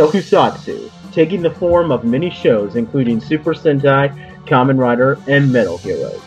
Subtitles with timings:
[0.00, 4.08] Tokusatsu, taking the form of many shows including Super Sentai,
[4.46, 6.22] Kamen Rider, and Metal Heroes.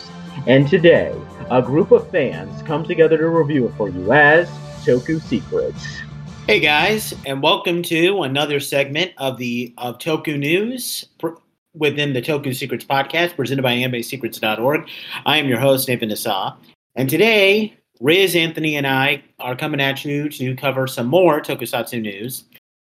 [0.46, 1.12] And today,
[1.50, 4.48] a group of fans come together to review it for you as
[4.84, 6.02] Toku Secrets.
[6.46, 11.30] Hey guys, and welcome to another segment of the of Toku News pr-
[11.74, 14.88] within the Toku Secrets podcast presented by AnimeSecrets.org.
[15.26, 16.56] I am your host Nathan Nassau,
[16.94, 22.00] and today Riz, Anthony, and I are coming at you to cover some more Tokusatsu
[22.00, 22.44] news.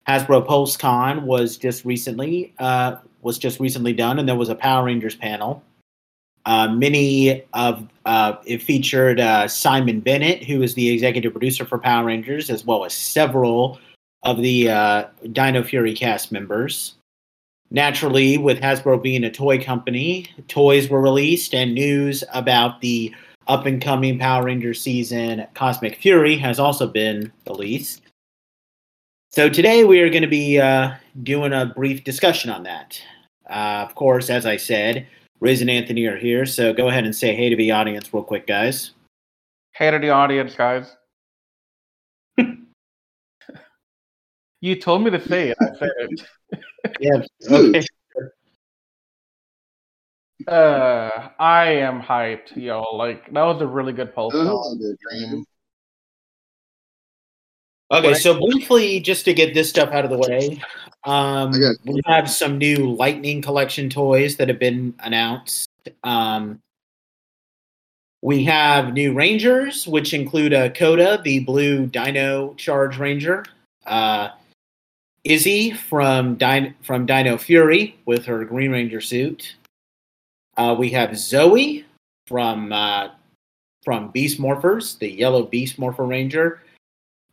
[0.08, 4.86] Hasbro PulseCon was just recently uh, was just recently done, and there was a Power
[4.86, 5.64] Rangers panel.
[6.46, 11.78] Uh, many of uh, it featured uh, Simon Bennett, who is the executive producer for
[11.78, 13.80] Power Rangers, as well as several
[14.24, 16.96] of the uh, Dino Fury cast members.
[17.70, 23.14] Naturally, with Hasbro being a toy company, toys were released, and news about the
[23.48, 28.01] up and coming Power Rangers season, Cosmic Fury, has also been released.
[29.34, 30.92] So today we are going to be uh,
[31.24, 33.02] doing a brief discussion on that.
[33.50, 35.08] Uh, of course, as I said,
[35.40, 38.24] Riz and Anthony are here, so go ahead and say hey to the audience real
[38.24, 38.92] quick, guys.
[39.74, 40.98] Hey to the audience, guys.
[44.60, 45.58] you told me to say it.
[45.62, 46.22] I said it.
[47.00, 47.22] Yeah.
[47.50, 47.86] Okay.
[50.48, 52.82] Uh, I am hyped, yo.
[52.96, 54.36] Like that was a really good post.
[54.36, 55.46] Oh, good dream.
[57.92, 60.62] Okay, so briefly, just to get this stuff out of the way,
[61.04, 61.52] um,
[61.84, 65.68] we have some new Lightning Collection toys that have been announced.
[66.04, 66.62] Um,
[68.22, 73.44] we have new Rangers, which include a Koda, the blue Dino Charge Ranger,
[73.86, 74.30] uh,
[75.26, 79.56] Izzy from Dino, from Dino Fury with her Green Ranger suit.
[80.56, 81.86] Uh, we have Zoe
[82.28, 83.10] from uh,
[83.84, 86.62] from Beast Morphers, the yellow Beast Morpher Ranger.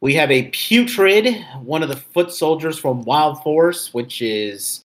[0.00, 4.82] We have a putrid, one of the foot soldiers from Wild Force, which is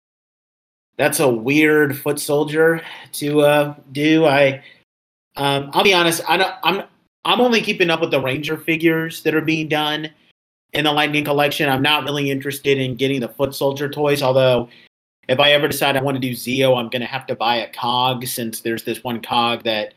[0.97, 2.81] that's a weird foot soldier
[3.13, 4.25] to uh, do.
[4.25, 4.63] I
[5.35, 6.83] um, I'll be honest, I don't, I'm
[7.25, 10.09] I'm only keeping up with the Ranger figures that are being done
[10.73, 11.69] in the Lightning Collection.
[11.69, 14.69] I'm not really interested in getting the foot soldier toys, although
[15.27, 17.57] if I ever decide I want to do Zeo, I'm going to have to buy
[17.57, 19.93] a cog since there's this one cog that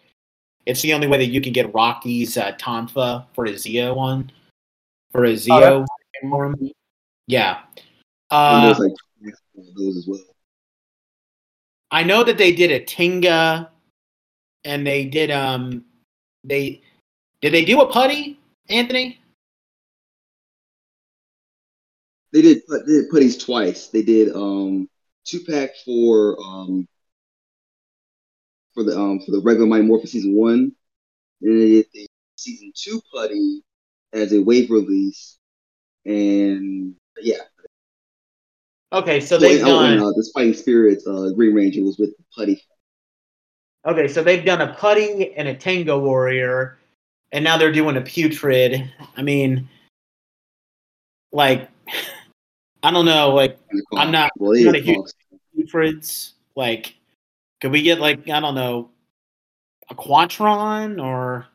[0.67, 4.31] it's the only way that you can get Rocky's uh, Tonfa for a Zeo one
[5.15, 5.87] for a Zeo
[6.23, 6.57] form.
[7.29, 7.61] Yeah.
[7.81, 7.87] And
[8.31, 8.93] Uh, there's like
[9.77, 10.21] those as well.
[11.93, 13.71] I know that they did a Tenga,
[14.65, 15.85] and they did um,
[16.43, 16.83] they
[17.41, 19.21] did they do a putty, Anthony?
[22.33, 23.87] They did put they did putties twice.
[23.87, 24.89] They did um
[25.25, 26.89] two pack for um
[28.75, 30.73] for the um for the regular Mighty Morphin season one.
[31.43, 33.63] And they did the season two putty
[34.15, 35.37] as a wave release.
[36.07, 37.39] And yeah,
[38.93, 41.99] Okay, so so they've oh, and, done uh, the Fighting Spirits uh Green Ranger was
[41.99, 42.63] with putty.
[43.87, 46.79] okay, so they've done a putty and a Tenga Warrior,
[47.33, 48.89] and now they're doing a putrid.
[49.17, 49.69] I mean,
[51.33, 51.69] like,
[52.85, 53.59] I don't know, like
[53.97, 55.11] I'm not- well, they I'm not did a huge-
[55.59, 56.33] putrids.
[56.55, 56.95] Like,
[57.61, 58.91] could we get like I don't know,
[59.91, 61.47] a Quantron or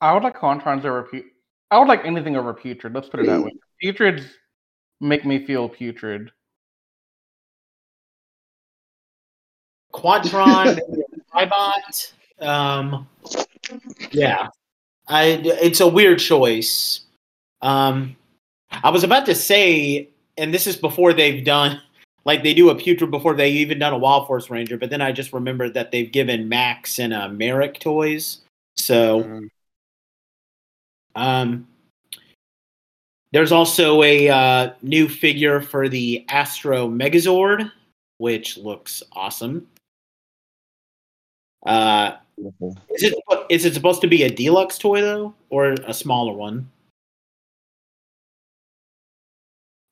[0.00, 1.24] I would like Quantrons over pu-
[1.70, 2.94] I would like anything over putrid.
[2.94, 3.52] Let's put it that way.
[3.82, 4.24] Putrids
[5.00, 6.30] make me feel putrid.
[9.92, 12.12] Quantron, maybe a Tribot.
[12.40, 13.08] Um,
[14.10, 14.48] yeah,
[15.08, 15.40] I.
[15.44, 17.00] It's a weird choice.
[17.62, 18.16] Um,
[18.70, 21.80] I was about to say, and this is before they've done,
[22.24, 25.00] like they do a putrid before they even done a Wild Force Ranger, but then
[25.00, 28.38] I just remembered that they've given Max and uh, Merrick toys.
[28.76, 29.42] So,
[31.16, 31.66] um,
[33.32, 37.70] there's also a uh, new figure for the Astro Megazord,
[38.18, 39.66] which looks awesome.
[41.64, 42.16] Uh,
[42.90, 43.14] is it
[43.48, 46.70] is it supposed to be a deluxe toy though, or a smaller one?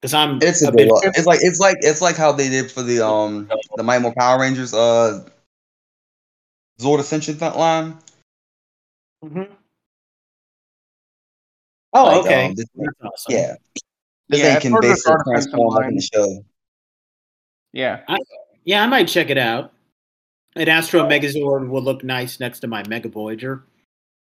[0.01, 2.83] Because I'm It's a bit- It's like it's like it's like how they did for
[2.83, 5.27] the um the Mighty Power Rangers uh
[6.81, 7.99] Zord Ascension line.
[9.25, 9.49] Mhm.
[11.95, 12.47] Oh, Like, okay.
[12.47, 13.33] um, this- That's awesome.
[13.35, 13.55] yeah,
[14.29, 16.45] this Yeah, thing can of a basically transform like in the show.
[17.73, 18.01] Yeah.
[18.65, 19.73] Yeah, I might check it out.
[20.57, 23.65] An Astro Megazord would look nice next to my Mega Voyager.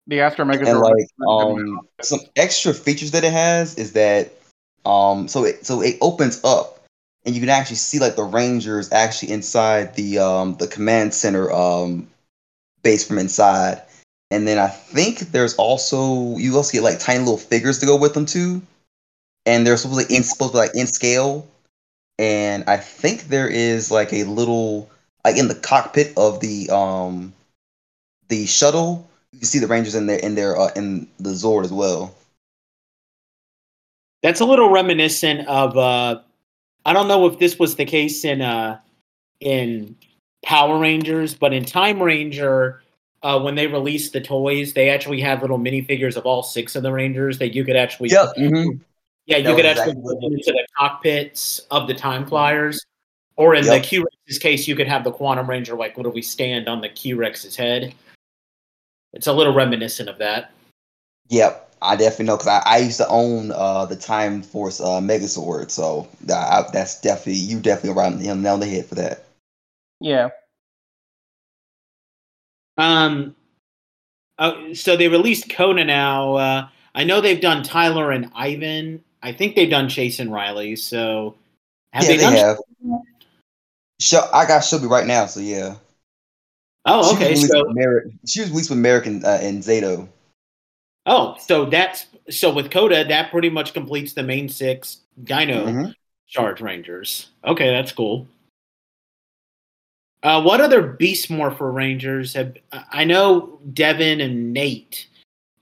[0.08, 0.68] The Astro Megazord.
[0.70, 1.70] And like is really good.
[1.70, 4.32] um some extra features that it has is that
[4.86, 6.84] um so it so it opens up
[7.26, 11.52] and you can actually see like the Rangers actually inside the um the command center
[11.52, 12.08] um
[12.84, 13.82] base from inside.
[14.32, 17.98] And then I think there's also you also get like tiny little figures to go
[17.98, 18.62] with them too.
[19.46, 21.48] And they're supposed to be in supposed to be like in scale.
[22.20, 24.90] and I think there is like a little
[25.26, 27.34] like in the cockpit of the um
[28.30, 29.08] the shuttle.
[29.34, 32.16] You can see the Rangers in there in their uh, in the Zord as well.
[34.24, 36.22] That's a little reminiscent of uh
[36.86, 38.80] I don't know if this was the case in uh
[39.40, 39.96] in
[40.44, 42.82] Power Rangers, but in Time Ranger,
[43.28, 46.84] uh, when they released the toys, they actually had little minifigures of all six of
[46.84, 48.36] the Rangers that you could actually Yep.
[48.38, 48.80] mhm.
[49.26, 52.86] Yeah, you That could actually exactly put into the cockpits of the time flyers.
[53.36, 53.84] Or in the Yep.
[53.84, 57.18] Q Rex's case, you could have the Quantum Ranger like literally stand on the Q
[57.18, 57.94] Rex's head.
[59.12, 60.52] It's a little reminiscent of that.
[61.28, 61.70] Yep.
[61.82, 65.70] I definitely know because I, I used to own uh the Time Force uh Megazord,
[65.70, 69.26] so that, I, that's definitely you definitely around him nail on the head for that.
[70.00, 70.30] Yeah.
[72.78, 73.36] Um,
[74.38, 76.36] uh, so they released Koda now.
[76.36, 79.04] Uh, I know they've done Tyler and Ivan.
[79.24, 80.76] I think they've done Chase and Riley.
[80.76, 81.36] So
[81.94, 82.58] have yeah, they, they, have.
[84.00, 85.76] Show, I got Shelby right now, so yeah.
[86.86, 88.04] Oh, She was okay.
[88.04, 90.08] So She was released with American and, uh, and Zayto.
[91.06, 95.94] oh, so that's so with Koda, that pretty much completes the main six Dino Mhm.
[96.28, 97.30] Charge Rangers.
[97.44, 98.28] Okay, that's cool.
[100.24, 102.58] Uh, what other Beast Morpher Rangers have?
[102.92, 105.08] I know Devon and Nate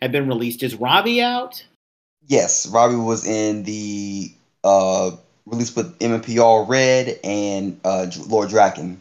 [0.02, 0.64] have been released.
[0.64, 1.64] Is Ravi out?
[2.28, 5.12] Yes, Ravi was in the uh
[5.46, 8.98] release with MMPR Red and uh Lord Drakkon.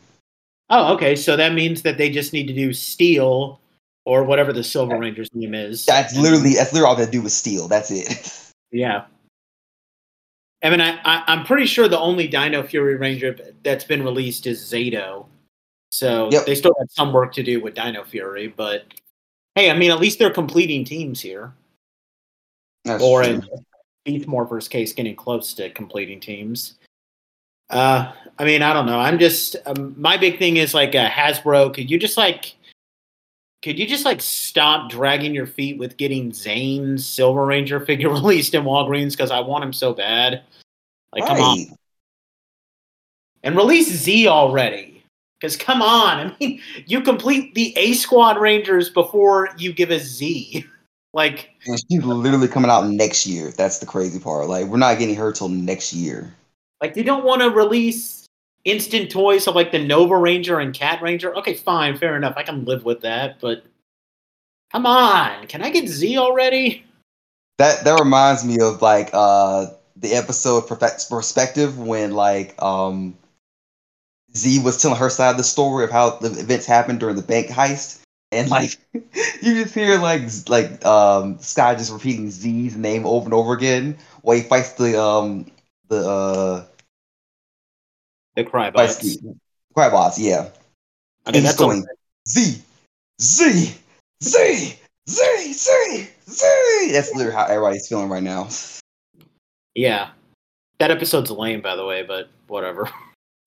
[0.71, 1.15] Oh, okay.
[1.15, 3.61] So that means that they just need to do Steel
[4.05, 5.87] or whatever the Silver Ranger's name is.
[5.87, 7.69] That's literally that's literally all they do with steel.
[7.69, 8.53] That's it.
[8.73, 9.05] yeah.
[10.63, 14.47] I mean, I, I, I'm pretty sure the only Dino Fury Ranger that's been released
[14.47, 15.27] is Zayto.
[15.95, 16.47] So Yep.
[16.47, 18.85] they still have some work to do with Dino Fury, but
[19.55, 21.53] hey, I mean, at least they're completing teams here.
[22.85, 23.35] That's or true.
[23.35, 23.49] in
[24.05, 26.75] Beast Morpher's case, getting close to completing teams.
[27.71, 28.11] Uh,
[28.41, 28.99] I mean, I don't know.
[28.99, 31.73] I'm just um, my big thing is like uh, Hasbro.
[31.73, 32.57] Could you just like,
[33.63, 38.53] could you just like stop dragging your feet with getting Zhane's Silver Ranger figure released
[38.53, 40.43] in Walgreens because I want him so bad.
[41.13, 41.67] Like, come on,
[43.45, 44.94] and release Z already.
[45.45, 49.99] Because come on, I mean, you complete the A Squad Rangers before you give a
[49.99, 50.65] Z.
[51.13, 53.51] Like, And she's literally coming out next year.
[53.51, 54.49] That's the crazy part.
[54.49, 56.35] Like we're not getting her till next year.
[56.81, 58.25] Like they don't want to release
[58.65, 61.37] instant toys of like the Nova Ranger and Cat Ranger.
[61.37, 62.33] Okay, fine, fair enough.
[62.39, 63.65] I can live with that, but
[64.73, 66.87] come on, can I get Z already?
[67.59, 69.67] That that reminds me of like uh
[69.97, 73.15] the episode Perspective when like um
[74.37, 77.23] Z was telling her side of the story of how the events happened during the
[77.23, 78.01] bank heist.
[78.33, 83.35] And like you just hear like like um Sky just repeating Z's name over and
[83.35, 85.51] over again while he fights the um
[85.89, 86.67] the uh
[88.35, 89.21] The Krybots.
[89.21, 89.37] the
[89.77, 90.41] Krybots, yeah.
[90.41, 90.51] Okay,
[91.27, 91.85] and he's that's going
[92.27, 92.63] Z
[93.21, 93.75] Z
[94.21, 94.79] Z
[95.09, 98.49] Z Z Z That's literally how everybody's feeling right now.
[99.75, 100.11] yeah.
[100.81, 102.91] That episode's lame, by the way, but whatever.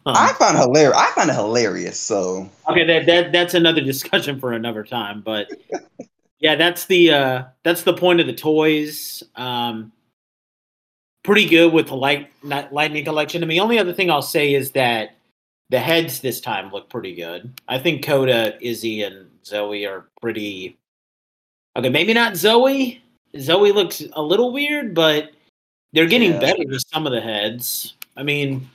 [0.07, 0.97] Um, I found hilarious.
[0.97, 1.99] I found it hilarious.
[1.99, 5.21] So okay, that, that that's another discussion for another time.
[5.21, 5.51] But
[6.39, 9.21] yeah, that's the uh, that's the point of the toys.
[9.35, 9.91] Um,
[11.23, 13.43] pretty good with the light not- lightning collection.
[13.43, 15.15] I mean, the only other thing I'll say is that
[15.69, 17.59] the heads this time look pretty good.
[17.67, 20.77] I think Koda, Izzy, and Zoe are pretty.
[21.75, 23.01] Okay, maybe not Zoe.
[23.37, 25.31] Zoe looks a little weird, but
[25.91, 26.39] they're getting Yeah.
[26.39, 27.95] better with some of the heads.
[28.15, 28.67] I mean,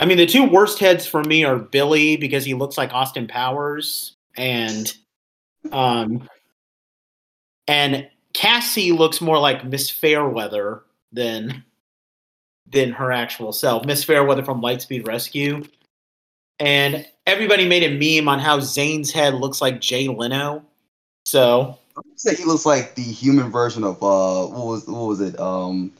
[0.00, 3.28] I mean, the two worst heads for me are Billy because he looks like Austin
[3.28, 4.90] Powers, and
[5.72, 6.26] um,
[7.68, 11.62] and Cassie looks more like Miss Fairweather than
[12.66, 13.84] than her actual self.
[13.84, 15.64] Miss Fairweather from Lightspeed Rescue,
[16.58, 20.64] and everybody made a meme on how Zhane's head looks like Jay Leno.
[21.26, 25.20] So I say he looks like the human version of uh what was what was
[25.20, 25.92] it um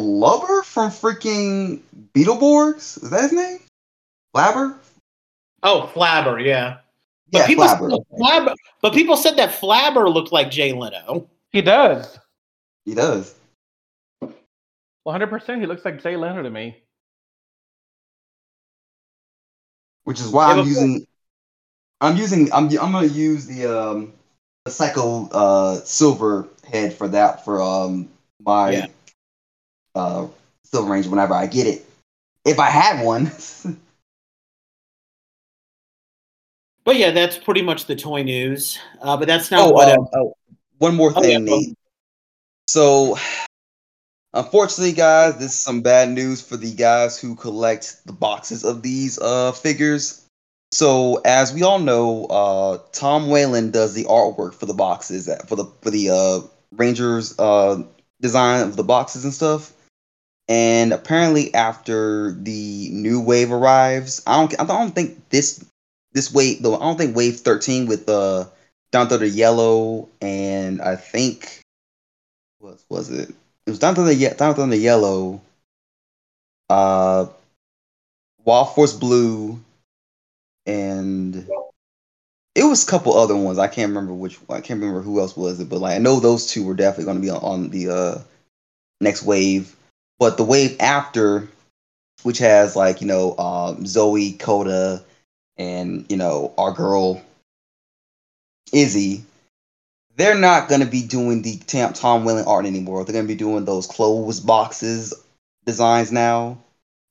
[0.00, 1.80] Blubber from freaking
[2.14, 3.00] Beetleborgs?
[3.02, 3.58] Is that his name?
[4.34, 4.76] Flabber?
[5.62, 6.78] oh, Flabber, yeah.
[7.30, 7.90] But Yeah, people Flabber.
[7.90, 11.28] Said Flabber, but people said that Flabber looked like Jay Leno.
[11.52, 12.18] He does.
[12.84, 13.34] He does.
[15.06, 15.60] 100%.
[15.60, 16.76] He looks like Jay Leno to me.
[20.04, 21.06] Which is why Yeah, I'm but- using
[22.00, 24.12] I'm using I'm I'm gonna use the um
[24.64, 28.08] the Psycho uh silver head for that for um
[28.40, 28.86] my Yeah.
[29.94, 30.26] Uh
[30.64, 31.84] Silver Ranger whenever I get it.
[32.44, 33.30] If I have one.
[36.84, 38.78] But yeah, that's pretty much the toy news.
[39.00, 39.88] Uh, but that's not oh, what.
[39.88, 40.34] um, oh,
[40.76, 41.72] one more Oh, thing, yeah,
[42.68, 43.16] So
[44.34, 48.82] Unfortunately, guys, this is some bad news for the guys who collect the boxes of
[48.82, 50.26] these uh figures.
[50.72, 55.54] So, as we all know, uh, Tom Whalen does the artwork for the boxes for
[55.54, 56.40] the for the uh,
[56.72, 57.84] Rangers uh,
[58.20, 59.72] design of the boxes and stuff.
[60.48, 65.64] And apparently, after the new wave arrives, I don't I don't think this
[66.12, 68.44] this wave though I don't think wave thirteen with uh
[68.92, 71.64] down to the yellow and I think
[72.58, 73.30] what was it?
[73.66, 75.40] It was down to the down to the yellow.
[76.70, 77.26] Uh,
[78.44, 79.60] Wild Force Blue,
[80.66, 81.48] and
[82.54, 83.58] it was a couple other ones.
[83.58, 84.38] I can't remember which.
[84.48, 87.04] I can't remember who else was it, but like I know those two were definitely
[87.04, 88.18] going to be on, on the uh,
[89.00, 89.74] next wave.
[90.18, 91.48] But the wave after,
[92.22, 95.02] which has like you know um, Zoe, Koda,
[95.56, 97.20] and you know our girl
[98.72, 99.24] Izzy,
[100.16, 103.04] they're not to be doing the Tom, Tom Whalen art anymore.
[103.04, 105.14] They're to be doing those closed boxes
[105.64, 106.58] designs now.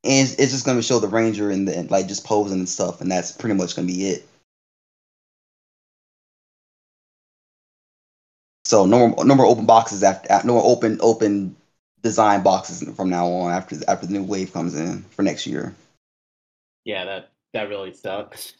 [0.03, 3.10] And it's, just to show the Ranger and the, like just posing and stuff, and
[3.10, 4.25] that's pretty much to be it.
[8.65, 11.55] So no more, no more open boxes after no more open open
[12.03, 15.74] design boxes from now on after after the new wave comes in for next year.
[16.86, 18.53] Yeah, that that really sucks.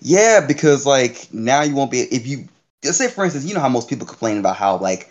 [0.00, 2.48] Yeah, because like now you won't be if you
[2.82, 5.08] just say for instance, you know how most people complain about how like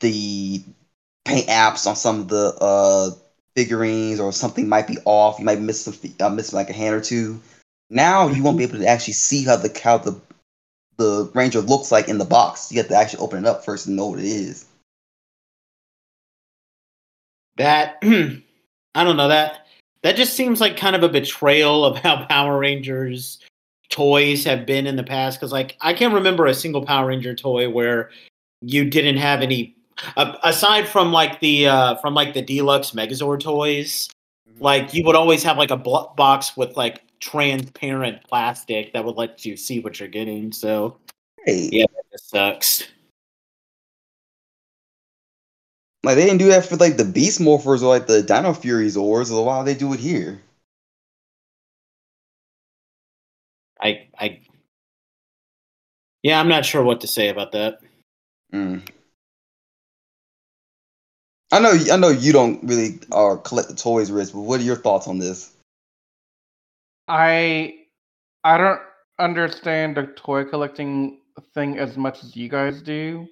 [0.00, 0.62] the
[1.24, 3.10] paint apps on some of the uh
[3.56, 5.38] figurines or something might be off.
[5.38, 7.40] You might miss some uh, miss like a hand or two.
[7.88, 10.20] Now you won't be able to actually see how the how the
[10.98, 12.70] the ranger looks like in the box.
[12.70, 14.66] You have to actually open it up first and know what it is.
[17.60, 19.66] That I don't know that
[20.02, 23.38] that just seems like kind of a betrayal of how Power Rangers
[23.90, 27.34] toys have been in the past because like i can't remember a single power ranger
[27.34, 28.10] toy where
[28.62, 29.74] you didn't have any
[30.16, 34.08] uh, aside from like the uh from like the deluxe megazord toys
[34.48, 34.62] mm-hmm.
[34.62, 39.16] like you would always have like a bl- box with like transparent plastic that would
[39.16, 40.96] let you see what you're getting so
[41.44, 41.68] hey.
[41.72, 42.86] yeah that sucks
[46.02, 48.86] like they didn't do that for like the beast morphers or like the dino fury
[48.86, 50.40] zors so why they do it here
[53.82, 54.40] I I
[56.22, 57.80] yeah, I'm not sure what to say about that.
[58.52, 58.86] Mm.
[61.52, 64.64] I know I know you don't really uh, collect the toys, Rich, but what are
[64.64, 65.52] your thoughts on this?
[67.08, 67.74] I
[68.44, 68.80] I don't
[69.18, 71.18] understand the toy collecting
[71.54, 73.26] thing as much as you guys do.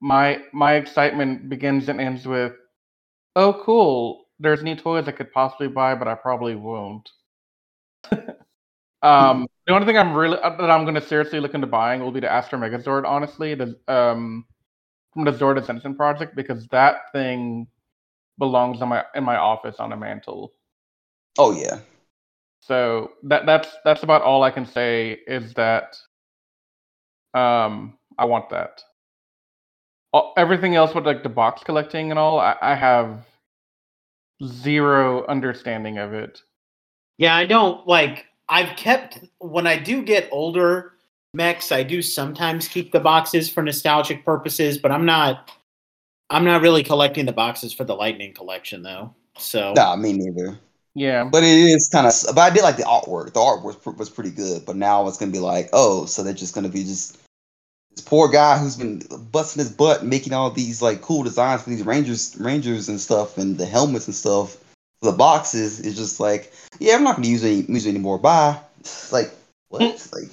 [0.00, 2.52] My my excitement begins and ends with,
[3.36, 7.08] oh cool, there's new toys I could possibly buy, but I probably won't.
[9.02, 12.00] Um, the only thing I'm really uh, that I'm going to seriously look into buying
[12.00, 13.06] will be the Astro Megazord.
[13.06, 14.44] Honestly, the um
[15.14, 17.66] from the Zord Ascension project because that thing
[18.38, 20.52] belongs in my in my office on a mantle.
[21.38, 21.80] Oh yeah.
[22.60, 25.96] So that that's that's about all I can say is that
[27.32, 28.82] um I want that.
[30.12, 33.26] All, everything else with like the box collecting and all, I, I have
[34.44, 36.42] zero understanding of it.
[37.18, 40.94] Yeah, I don't like I've kept when I do get older
[41.34, 45.50] mechs, I do sometimes keep the boxes for nostalgic purposes, but I'm not
[46.30, 49.14] I'm not really collecting the boxes for the lightning collection though.
[49.36, 50.58] So Nah, me neither.
[50.94, 51.24] Yeah.
[51.24, 53.32] But it is kind of but I did like the artwork.
[53.32, 56.22] The artwork was, was pretty good, but now it's going to be like, "Oh, so
[56.22, 57.19] they're just going to be just
[58.00, 61.70] this poor guy who's been busting his butt making all these like cool designs for
[61.70, 64.56] these rangers rangers and stuff and the helmets and stuff
[65.02, 68.18] the boxes is just like, yeah, I'm not going to use any use anymore.
[68.18, 68.58] Bye.
[69.10, 69.30] Like
[69.68, 69.82] what?
[69.82, 70.16] Hmm.
[70.16, 70.30] like,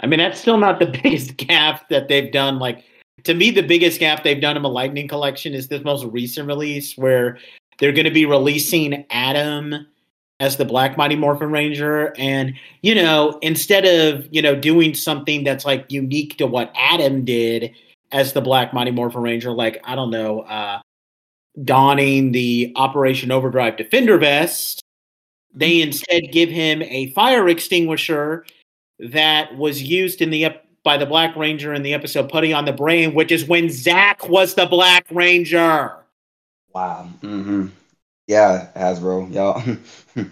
[0.00, 2.58] I mean, that's still not the biggest gap that they've done.
[2.58, 2.84] Like
[3.24, 6.46] to me, the biggest gap they've done in the Lightning Collection is this most recent
[6.46, 7.38] release where
[7.78, 9.86] they're going to be releasing Adam
[10.42, 15.44] as the Black Mighty Morphin Ranger, and you know, instead of you know doing something
[15.44, 17.72] that's like unique to what Adam did
[18.10, 20.80] as the Black Mighty Morphin Ranger, like I don't know, uh,
[21.64, 24.82] donning the Operation Overdrive Defender vest.
[25.54, 28.44] They instead give him a fire extinguisher
[28.98, 30.48] that was used in the
[30.82, 34.28] by the Black Ranger in the episode "Putty on the Brain," which is when Zack
[34.28, 35.92] was the Black Ranger.
[36.74, 37.08] Wow.
[37.22, 37.68] Mm-hmm.
[38.26, 39.62] Yeah, Hasbro, y'all,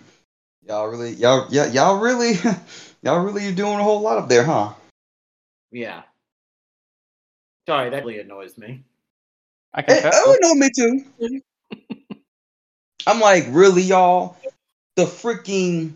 [0.66, 2.34] y'all really, y'all, yeah, y'all really,
[3.02, 4.72] y'all really doing a whole lot up there, huh?
[5.72, 6.02] Yeah.
[7.68, 8.82] Sorry, that really annoys me.
[9.72, 9.96] I can.
[9.96, 11.04] Eh, hey, oh no, me too.
[13.06, 14.36] I'm like, really, y'all?
[14.96, 15.92] The freaking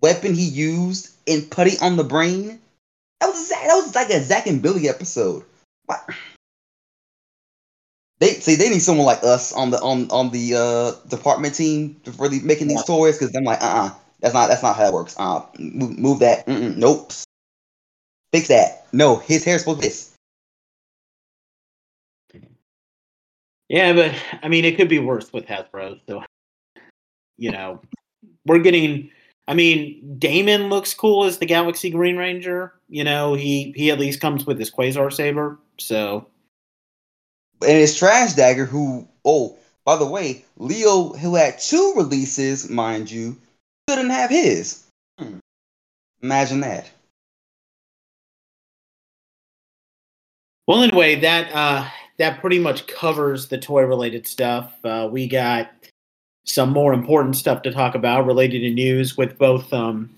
[0.00, 2.60] weapon he used in putty on the brain.
[3.20, 5.44] That was that was like a Zack and Billy episode.
[5.86, 6.04] What?
[8.20, 11.96] They see they need someone like us on the on on the uh department team
[12.04, 13.90] for really making these toys because I'm like, uh, uh
[14.20, 15.14] that's not that's not how it works.
[15.18, 16.46] Uh, move, move that.
[16.46, 17.12] Mm-mm, nope.
[18.32, 18.86] Fix that.
[18.92, 20.14] No, his hair's supposed to be this.
[23.68, 26.00] Yeah, but I mean, it could be worse with Hasbro.
[26.08, 26.22] So,
[27.36, 27.80] you know,
[28.46, 29.10] we're getting.
[29.46, 32.72] I mean, Damon looks cool as the Galaxy Green Ranger.
[32.88, 35.58] You know, he he at least comes with his Quasar saber.
[35.78, 36.26] So,
[37.62, 39.08] and it's Trash Dagger who.
[39.24, 43.36] Oh, by the way, Leo, who had two releases, mind you,
[43.86, 44.84] couldn't have his.
[45.18, 45.38] Hmm.
[46.22, 46.90] Imagine that.
[50.66, 51.86] Well, anyway, that uh,
[52.18, 54.72] that pretty much covers the toy related stuff.
[54.84, 55.70] Uh, we got
[56.44, 60.10] some more important stuff to talk about related to news with both um,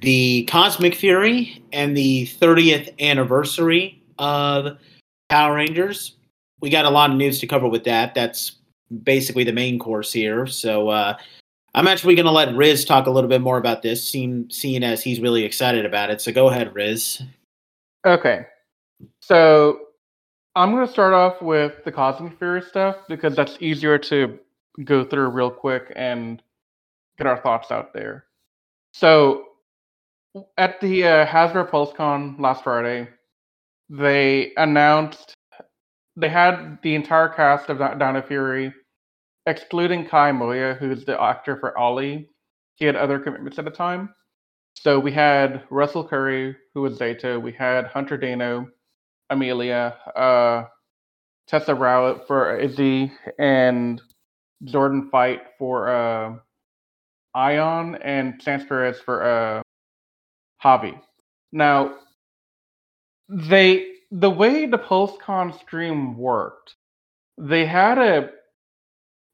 [0.00, 4.78] the Cosmic Fury and the 30th anniversary of
[5.32, 6.16] Power Rangers.
[6.60, 8.14] We got a lot of news to cover with that.
[8.14, 8.56] That's
[9.02, 10.46] basically the main course here.
[10.46, 11.16] So uh,
[11.74, 14.84] I'm actually going to let Riz talk a little bit more about this, seeing, seeing
[14.84, 16.20] as he's really excited about it.
[16.20, 17.22] So go ahead, Riz.
[18.06, 18.44] Okay.
[19.22, 19.80] So
[20.54, 24.38] I'm going to start off with the Cosmic Fury stuff because that's easier to
[24.84, 26.42] go through real quick and
[27.16, 28.26] get our thoughts out there.
[28.92, 29.46] So,
[30.58, 33.08] at the uh, Hasbro PulseCon last Friday,
[33.92, 35.34] they announced
[36.16, 38.72] they had the entire cast of Dino Fury,
[39.44, 42.30] excluding Kai Moya, who's the actor for Ollie.
[42.76, 44.08] He had other commitments at the time.
[44.74, 47.40] So we had Russell Curry, who was Zayto.
[47.40, 48.66] We had Hunter Deno,
[49.28, 50.64] Amelia, uh,
[51.46, 54.00] Tessa Rao for Izzy, and
[54.64, 56.36] Jordon Fite for uh,
[57.36, 59.62] Aiyon, and Chance Perez for uh,
[60.64, 60.98] Javi.
[61.52, 61.96] Now,
[63.32, 66.74] they the way the PulseCon stream worked,
[67.38, 68.30] they had a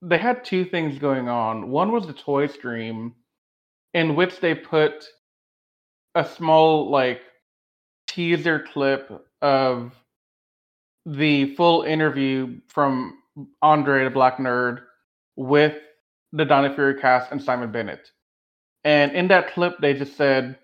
[0.02, 1.70] they had two things going on.
[1.70, 3.14] One was the toy stream,
[3.92, 5.04] in which they put
[6.14, 7.20] a small like
[8.06, 9.10] teaser clip
[9.42, 9.92] of
[11.04, 13.18] the full interview from
[13.62, 14.80] Andre the Black Nerd
[15.36, 15.76] with
[16.32, 18.10] the Dino Fury cast and Simon Bennett.
[18.84, 20.58] And in that clip, they just said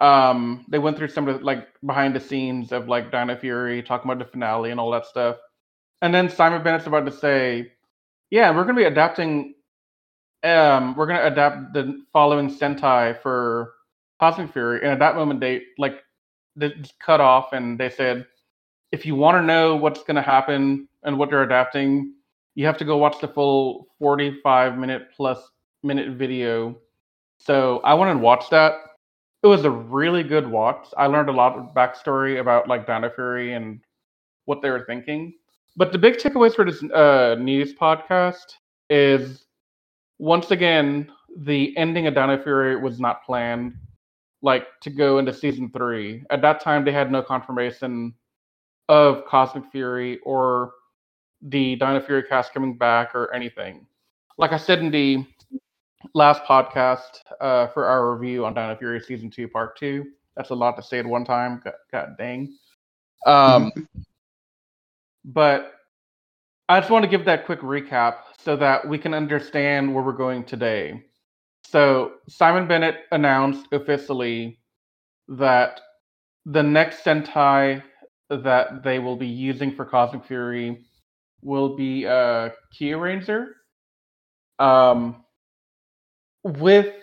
[0.00, 3.82] um, they went through some of the like behind the scenes of like Dino Fury,
[3.82, 5.36] talking about the finale and all that stuff.
[6.02, 7.72] And then Simon Bennett's about to say,
[8.30, 9.54] "Yeah, we're going to be adapting.
[10.42, 13.74] Um, we're going to adapt the following Sentai for
[14.20, 16.00] Cosmic Fury." And at that moment, they like
[16.56, 18.26] they cut off and they said,
[18.92, 22.14] "If you want to know what's going to happen and what they're adapting,
[22.54, 25.38] you have to go watch the full 45 minute plus
[25.82, 26.78] minute video."
[27.38, 28.74] So I went and watched that
[29.42, 30.88] it was a really good watch.
[30.96, 33.80] I learned a lot of backstory about like Dino Fury and
[34.44, 35.34] what they were thinking.
[35.76, 38.56] But the big takeaways for this uh, news podcast
[38.90, 39.46] is
[40.18, 43.74] once again the ending of Dino Fury was not planned,
[44.42, 46.22] like to go into season three.
[46.30, 48.14] At that time, they had no confirmation
[48.88, 50.72] of Cosmic Fury or
[51.42, 53.86] the Dino Fury cast coming back or anything.
[54.36, 55.24] Like I said in the
[56.14, 60.06] last podcast uh, for our review on Dino Fury season two, part two.
[60.36, 61.60] That's a lot to say at one time.
[61.64, 62.56] God, God dang.
[63.26, 63.72] Um,
[65.24, 65.74] but
[66.68, 70.12] I just want to give that quick recap so that we can understand where we're
[70.12, 71.02] going today.
[71.64, 74.58] So Simon Bennett announced officially
[75.28, 75.80] that
[76.46, 77.82] the next Sentai
[78.30, 80.84] that they will be using for Cosmic Fury
[81.42, 83.48] will be a uh, Kyuranger.
[84.58, 85.24] Um,
[86.44, 86.94] with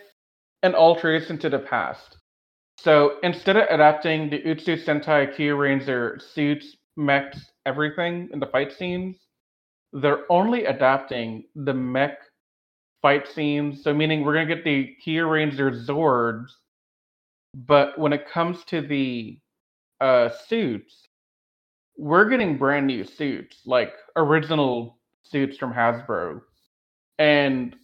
[0.62, 2.18] an alteration to the past.
[2.78, 9.16] So instead of adapting the Uchu Sentai Kyuranger suits, mechs, everything in the fight scenes,
[9.92, 12.18] they're only adapting the mech
[13.02, 13.82] fight scenes.
[13.82, 16.50] So meaning we're gonna get the Kyuranger Zords,
[17.54, 19.38] but when it comes to the
[20.00, 21.08] uh, suits,
[21.96, 26.40] we're getting brand new suits, like original suits from Hasbro.
[27.18, 27.74] And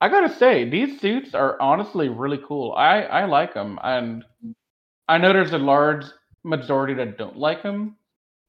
[0.00, 2.72] I gotta say, these suits are honestly really cool.
[2.72, 4.24] I I like them, and
[5.08, 6.04] I know there's a large
[6.44, 7.96] majority that don't like them.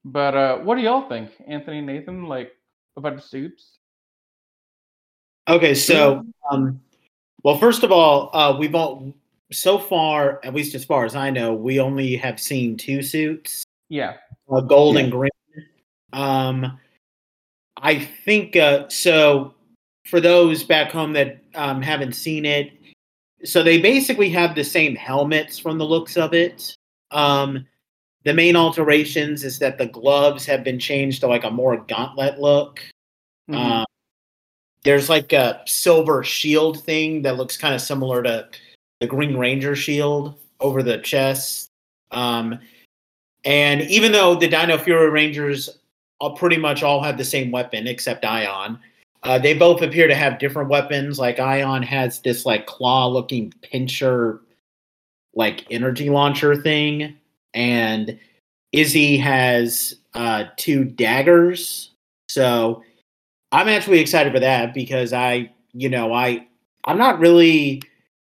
[0.03, 2.51] But uh, what do y'all think, Anthony, Nathan, like
[2.95, 3.79] about the suits?
[5.47, 6.79] Okay, so um,
[7.43, 9.13] well, first of all, uh, we've all
[9.51, 13.63] so far, at least as far as I know, we only have seen two suits.
[13.89, 14.13] Yeah,
[14.51, 15.01] uh, gold yeah.
[15.01, 15.31] and green.
[16.13, 16.79] Um,
[17.77, 19.54] I think uh, so
[20.05, 22.71] for those back home that um, haven't seen it,
[23.43, 26.75] so they basically have the same helmets from the looks of it.
[27.11, 27.65] Um,
[28.23, 32.39] the main alterations is that the gloves have been changed to like a more gauntlet
[32.39, 32.81] look.
[33.49, 33.55] Mhm.
[33.55, 33.85] Um,
[34.83, 38.47] there's like a silver shield thing that looks kind of similar to
[38.99, 41.69] the Green Ranger shield over the chest.
[42.11, 42.59] Um,
[43.43, 45.69] and even though the Dino Fury Rangers
[46.19, 48.79] all pretty much all have the same weapon except Aiyon,
[49.25, 51.19] uh, they both appear to have different weapons.
[51.19, 54.41] Like Aiyon has this like claw-looking pincher,
[55.33, 57.15] like energy launcher thing,
[57.53, 58.19] and
[58.71, 61.91] Izzy has uh, two daggers.
[62.29, 62.83] So
[63.51, 66.47] I'm actually excited for that because I, you know, I
[66.85, 67.81] I'm not really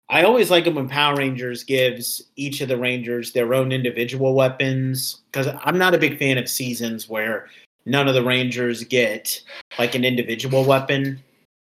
[0.09, 4.35] I always like it when Power Rangers gives each of the Rangers their own individual
[4.35, 7.47] weapons because I'm not a big fan of seasons where
[7.85, 9.41] none of the Rangers get
[9.77, 11.21] like an individual weapon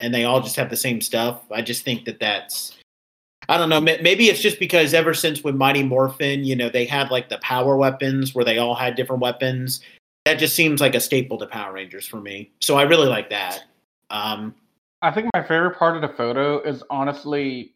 [0.01, 1.43] and they all just have the same stuff.
[1.51, 2.77] I just think that that's
[3.49, 3.81] I don't know.
[3.81, 7.39] Maybe it's just because ever since with Mighty Morphin, you know, they had like the
[7.39, 9.81] power weapons where they all had different weapons.
[10.25, 12.53] That just seems like a staple to Power Rangers for me.
[12.61, 13.65] So I really like that.
[14.11, 14.55] Um,
[15.03, 17.75] I think my favorite part of the photo is honestly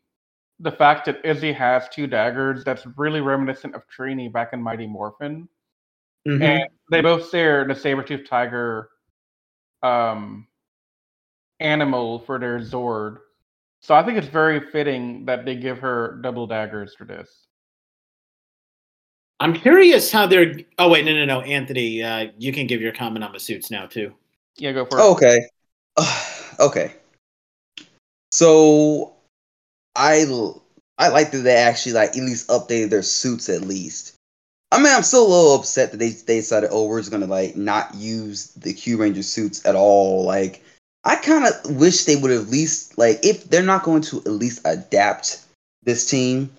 [0.60, 2.62] the fact that Izzy has two daggers.
[2.62, 5.48] That's really reminiscent of Trini back in Mighty Morphin.
[6.26, 6.42] Mhm.
[6.42, 8.88] and they both share the saber-toothed tiger
[9.82, 10.46] um
[11.60, 13.18] animal for their zord
[13.80, 17.46] so i think it's very fitting that they give her double daggers for this
[19.40, 20.54] I'm curious how they're.
[20.78, 23.70] Oh wait, no, no, no, Anthony, uh, you can give your comment on the suits
[23.70, 24.14] now too.
[24.56, 25.40] yeah go for it Okay.
[26.60, 26.94] okay.
[28.32, 29.14] So
[29.94, 30.62] I l-
[30.98, 34.14] I like that they actually like at least updated their suits at least.
[34.72, 37.27] I mean, I'm still a little upset that they they decided oh we're just gonna
[37.27, 40.24] like not use the Kyuranger suits at all.
[40.24, 40.62] Like
[41.05, 44.33] I kind of wish they would at least like if they're not going to at
[44.33, 45.44] least adapt
[45.85, 46.50] this team,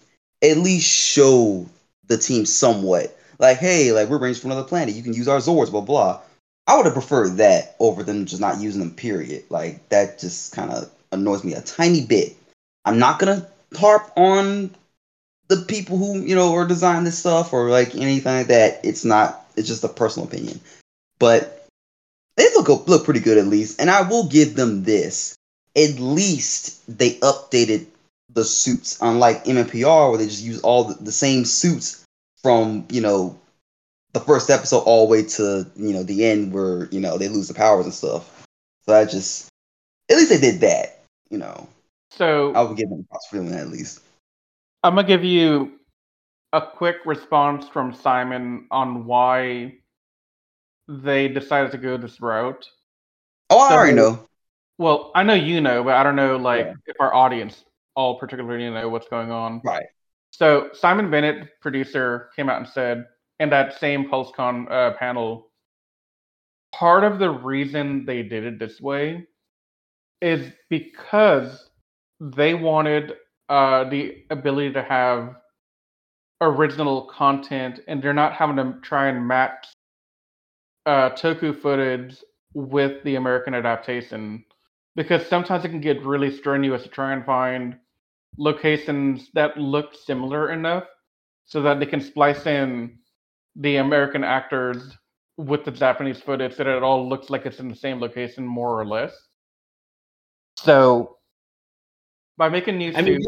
[0.41, 1.65] at least show
[2.07, 3.17] the team somewhat.
[3.37, 4.95] Like hey, like we're rangers from another planet.
[4.95, 6.21] You can use our Zords, blah blah.
[6.67, 8.91] I would have preferred that over them just not using them.
[8.91, 9.43] Period.
[9.49, 12.35] Like that just kind of annoys me a tiny bit.
[12.85, 14.75] I'm not gonna harp on
[15.47, 18.81] the people who you know are designing this stuff or like anything like that.
[18.83, 19.45] It's not.
[19.55, 20.59] It's just a personal opinion.
[21.19, 21.67] But
[22.37, 25.35] they look look pretty good at least, and I will give them this.
[25.77, 27.87] At least they updated
[28.33, 32.03] the suits, unlike MMPR where they just use all the, the same suits
[32.41, 33.39] from you know
[34.13, 37.27] the first episode all the way to you know the end where you know they
[37.27, 38.45] lose the powers and stuff.
[38.83, 39.49] So I just
[40.09, 41.03] at least they did that.
[41.29, 41.67] You know,
[42.11, 44.01] so I would give them props for doing that at least.
[44.85, 45.79] I'm gonna give you
[46.53, 49.73] a quick response from simon on why
[50.87, 52.67] they decided to go this route
[53.49, 54.27] Oh, I So- already know.
[54.77, 56.73] well i know you know but i don't know like Yeah.
[56.85, 57.63] if our audience
[57.95, 59.85] all particularly know what's going on Right.
[60.31, 63.05] So Simon Bennett, producer, came out and said
[63.39, 65.49] in that same PulseCon uh, panel,
[66.73, 69.25] part of the reason they did it this way
[70.21, 71.69] is because
[72.19, 73.13] they wanted
[73.49, 75.35] uh, the ability to have
[76.41, 79.67] original content, and they're not having to try and match
[80.85, 82.17] uh, Toku footage
[82.53, 84.43] with the American adaptation,
[84.95, 87.77] because sometimes it can get really strenuous to try and find
[88.37, 90.83] locations that look similar enough
[91.45, 92.97] so that they can splice in
[93.55, 94.97] the American actors
[95.37, 98.45] with the Japanese footage so that it all looks like it's in the same location
[98.45, 99.13] more or less.
[100.57, 101.17] So
[102.37, 103.21] by making new I mean,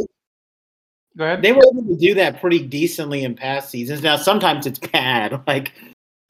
[1.18, 1.42] go ahead.
[1.42, 4.02] they were able to do that pretty decently in past seasons.
[4.04, 5.42] Now, sometimes it's bad.
[5.48, 5.72] Like,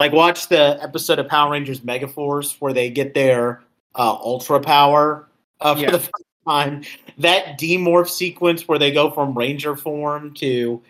[0.00, 3.62] like watch the episode of Power Rangers Megaforce where they get their
[3.96, 5.28] uh, ultra power
[5.60, 5.90] uh, for Yeah.
[5.90, 6.84] the first time.
[7.18, 10.80] That demorph sequence where they go from Ranger form to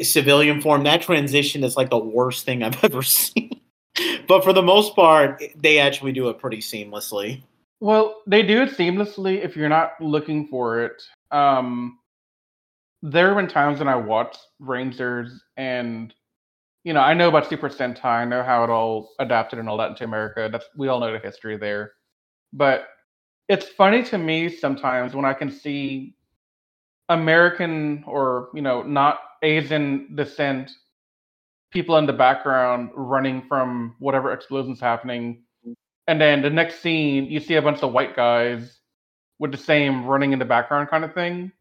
[0.00, 0.84] civilian form.
[0.84, 3.60] That transition is like the worst thing I've ever seen.
[4.28, 7.42] but for the most part, they actually do it pretty seamlessly.
[7.80, 11.00] Well, they do it seamlessly if you're not looking for it.
[11.30, 11.98] Um,
[13.02, 16.12] there have been times when I watched Rangers and
[16.84, 19.76] you know, I know about Super Sentai, I know how it all adapted and all
[19.78, 20.48] that into America.
[20.50, 21.92] That's we all know the history there.
[22.52, 22.88] But
[23.48, 26.16] it's funny to me sometimes when I can see
[27.08, 30.70] American or, you know, not Asian descent
[31.70, 35.44] people in the background running from whatever explosion's happening
[36.08, 38.80] and then the next scene, you see a bunch of white guys
[39.40, 41.52] with the same running in the background kind of thing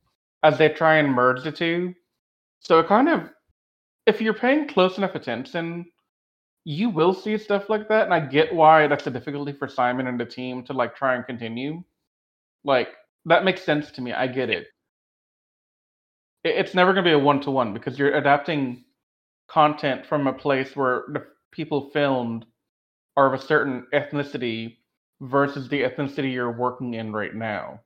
[0.44, 1.96] as they try and merge the two.
[2.62, 3.30] So it kind of,
[4.08, 5.88] if you're paying close enough attention,
[6.66, 8.06] you will see stuff like that.
[8.06, 11.16] And I get why that's a difficulty for Simon and the team to like try
[11.16, 11.84] and continue.
[12.64, 12.90] Like,
[13.26, 14.14] that makes sense to me.
[14.14, 14.68] I get it.
[16.44, 18.86] It- It's never going to be a one to one because you're adapting
[19.50, 22.46] content from a place where the people filmed
[23.18, 24.78] are of a certain ethnicity
[25.22, 27.82] versus the ethnicity you're working in right now.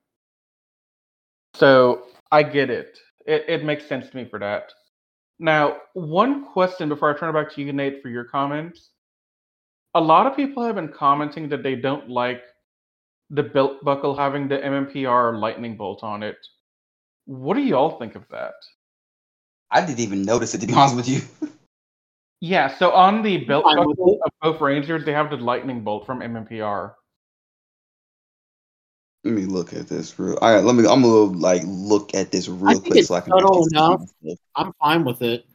[1.54, 2.98] So I get it.
[3.26, 4.72] It it makes sense to me for that.
[5.38, 8.90] Now, one question before I turn it back to you, Nate, for your comments.
[9.94, 12.42] A lot of people have been commenting that they don't like
[13.30, 16.36] the belt buckle having the MMPR lightning bolt on it.
[17.26, 18.54] What do y'all think of that?
[19.70, 21.20] I didn't even notice it to be honest with you.
[22.42, 25.84] Yeah, so on the belt fine with buckle of both Rangers, they have the lightning
[25.84, 26.92] bolt from MMPR.
[29.22, 30.36] Let me look at this real.
[30.42, 30.80] All right, let me.
[30.80, 33.30] I'm gonna like look at this real think quick it's so I can.
[33.30, 34.02] subtle see enough.
[34.56, 35.46] I'm fine with it.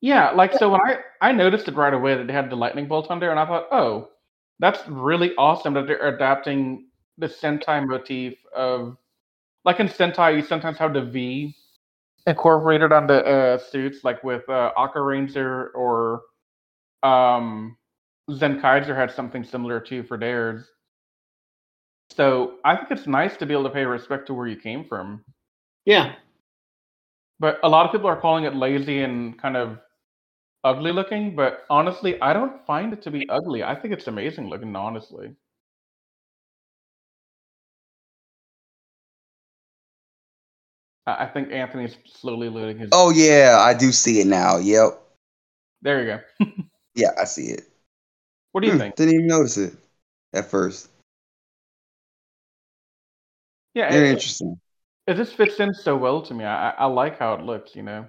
[0.00, 2.88] Yeah, like so when I I noticed it right away that they had the lightning
[2.88, 4.08] bolt on there, and I thought, oh,
[4.60, 6.86] that's really awesome that they're adapting
[7.18, 8.96] the Sentai motif of,
[9.66, 11.54] like in Sentai, you sometimes have the V
[12.26, 16.22] incorporated on the uh, suits, like with uh, Ranger or
[17.02, 17.76] um,
[18.30, 20.66] Zenkaiger had something similar too for theirs.
[22.10, 24.84] So I think it's nice to be able to pay respect to where you came
[24.84, 25.24] from.
[25.84, 26.14] Yeah.
[27.40, 29.78] But a lot of people are calling it lazy and kind of
[30.62, 31.34] ugly looking.
[31.34, 33.62] But honestly, I don't find it to be ugly.
[33.62, 35.34] I think it's amazing looking, honestly.
[41.06, 42.90] I think Anthony's slowly losing his.
[42.92, 44.56] Oh yeah, I do see it now.
[44.56, 45.00] Yep.
[45.82, 46.46] There you go.
[46.94, 47.68] Yeah, I see it.
[48.52, 48.96] what do you Hmm, think?
[48.96, 49.74] Didn't even notice it
[50.32, 50.88] at first.
[53.74, 54.60] Yeah, Very it, interesting.
[55.06, 56.44] it just fits in so well to me.
[56.44, 57.74] I, I I like how it looks.
[57.74, 58.06] You know.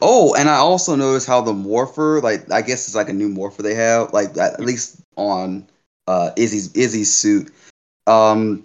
[0.00, 3.28] Oh, and I also noticed how the morpher, like I guess it's like a new
[3.28, 5.66] morpher they have, like at least on
[6.06, 7.52] uh Izzy's Izzy's suit.
[8.06, 8.64] Um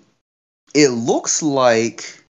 [0.73, 2.23] it looks like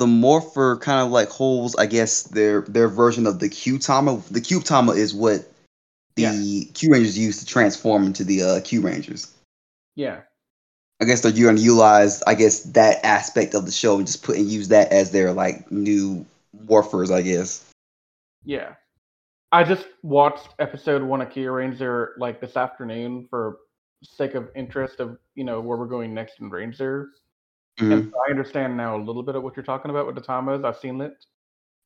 [0.00, 4.24] the morpher kind of like holds, I guess, their their version of the Kyutama.
[4.28, 5.52] The Kyutama is what
[6.16, 6.32] the Yeah.
[6.32, 9.30] Kyurangers use to transform into the uh, Kyurangers.
[9.96, 10.22] Yeah.
[11.02, 14.22] I guess they're going to utilize, I guess, that aspect of the show and just
[14.22, 16.24] put and use that as their like new
[16.66, 17.70] morphers, I guess.
[18.42, 18.76] Yeah.
[19.52, 23.58] I just watched episode one of Kyuranger like this afternoon for
[24.02, 27.10] sake of interest of you know where we're going next in Ranger.
[27.80, 27.92] Mhm.
[27.92, 30.64] And I understand now a little bit of what you're talking about with the Tamas.
[30.64, 31.14] I've seen it.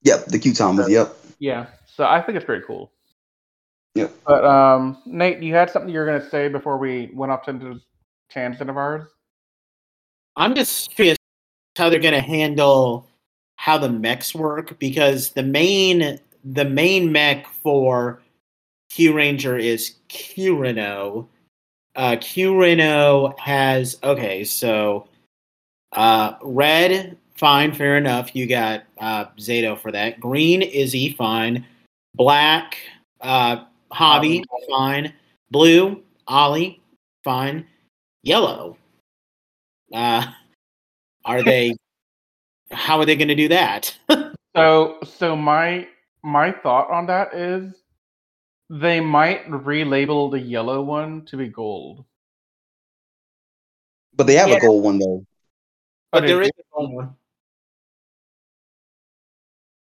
[0.03, 0.89] Yep, the Kyutamas.
[0.89, 1.17] Yep.
[1.39, 1.67] Yeah.
[1.87, 2.93] So I think it's pretty cool.
[3.95, 4.13] Yep.
[4.27, 7.75] But um Nate, you had something you were gonna say before we went off into
[7.75, 7.83] this
[8.31, 9.09] tangent of ours?
[10.37, 11.17] I'm just curious
[11.77, 13.07] how they're going to handle
[13.57, 18.21] how the mechs work because the main the main mech for
[18.91, 21.27] Kyuranger is Kyurenoh.
[21.97, 25.09] Uh, Kyurenoh has okay, so
[25.95, 28.35] uh, red, fine, fair enough.
[28.35, 30.21] You got uh, Zayto for that.
[30.21, 31.65] Green, Izzy, fine.
[32.15, 32.77] Black,
[33.21, 35.13] uh, Javi, fine.
[35.51, 36.81] Blue, Ollie,
[37.23, 37.67] fine.
[38.23, 38.77] Yellow,
[39.93, 40.27] uh,
[41.25, 41.77] are they?
[42.71, 43.97] how are they going to do that?
[44.57, 45.89] So so my
[46.23, 47.75] my thought on that is
[48.71, 52.05] they might relabel the yellow one to be gold.
[54.15, 54.59] But they have Yeah.
[54.59, 55.25] a gold one though.
[56.15, 57.17] But there is a one.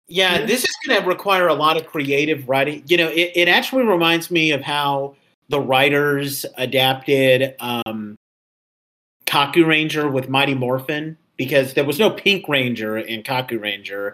[0.08, 2.84] Yeah, this is going to require a lot of creative writing.
[2.86, 5.16] You know, it, it actually reminds me of how
[5.48, 8.16] the writers adapted um,
[9.26, 14.12] Kakuranger with Mighty Morphin because there was no Pink Ranger in Kakuranger.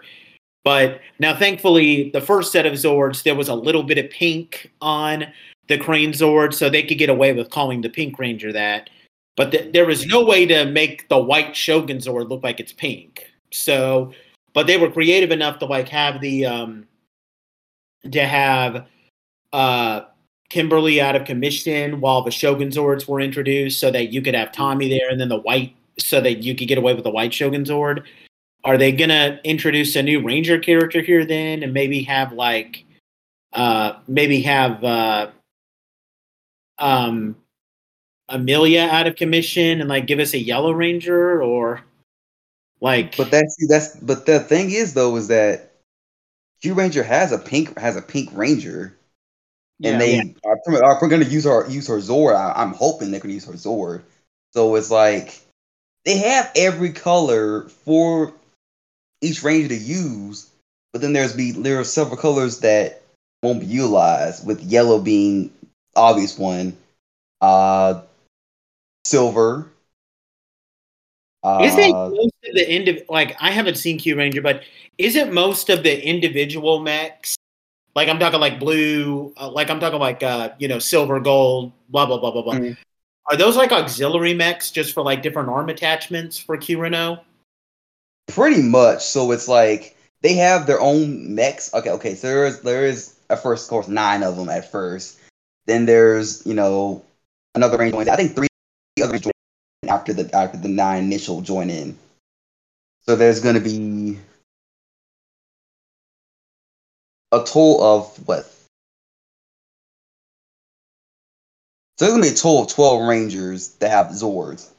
[0.63, 4.71] But now, thankfully, the first set of Zords, there was a little bit of pink
[4.81, 5.27] on
[5.67, 8.89] the Crane Zord, so they could get away with calling the Pink Ranger that.
[9.35, 12.73] But th- there was no way to make the white Shogun Zord look like it's
[12.73, 13.25] pink.
[13.51, 14.13] So,
[14.53, 16.87] but they were creative enough to like have the um
[18.11, 18.87] to have
[19.53, 20.01] uh
[20.49, 24.51] Kimberly out of commission while the Shogun Zords were introduced, so that you could have
[24.51, 27.33] Tommy there, and then the white, so that you could get away with the white
[27.33, 28.03] Shogun Zord.
[28.63, 32.85] Are they gonna introduce a new Ranger character here then, and maybe have like,
[33.53, 35.31] uh, maybe have uh,
[36.77, 37.35] um,
[38.29, 41.81] Amelia out of commission and like give us a Yellow Ranger or
[42.81, 43.17] like?
[43.17, 45.73] But that's that's but the thing is though is that
[46.63, 48.97] Kyuranger has a pink has a pink Ranger,
[49.83, 52.35] and they are, are going to use her use her Zord.
[52.35, 54.01] I, I'm hoping they're going to use her Zord.
[54.53, 55.39] So it's like
[56.05, 58.33] they have every color for
[59.21, 60.49] each Ranger to use,
[60.93, 63.01] but then there's be there are several colors that
[63.41, 64.47] won't be utilized.
[64.47, 65.51] With yellow being
[65.97, 66.77] obvious one,
[67.41, 68.01] uh,
[69.13, 69.69] silver.
[71.61, 74.63] Is it uh, most of the indiv- like I haven't seen Kyuranger, but
[74.97, 77.35] is it most of the individual mechs
[77.95, 81.71] Like I'm talking like blue, uh, like I'm talking like uh, you know silver, gold,
[81.89, 82.55] blah blah blah blah blah.
[82.55, 82.77] Mhm.
[83.29, 87.21] Are those like auxiliary mechs just for like different arm attachments for Kyurenoh?
[88.27, 89.05] Pretty much.
[89.05, 89.95] So it's like
[90.25, 91.71] they have their own mechs.
[91.73, 92.15] Okay, okay.
[92.15, 95.19] So there is there is at first, of course, nine of them at first.
[95.69, 97.03] Then there's you know
[97.53, 97.93] another range.
[98.09, 98.49] I think three
[99.01, 99.31] other join
[99.87, 101.97] after the after the nine initial join in.
[103.01, 104.19] So there's gonna be
[107.31, 108.45] a total of what?
[111.97, 114.69] So there's gonna be a total of twelve rangers that have Zords.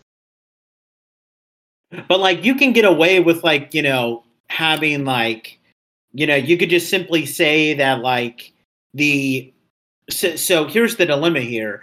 [2.09, 5.59] But like you can get away with like, you know, having like,
[6.13, 8.53] you know, you could just simply say that like
[8.95, 9.53] the
[10.11, 11.83] so, so here's the dilemma here.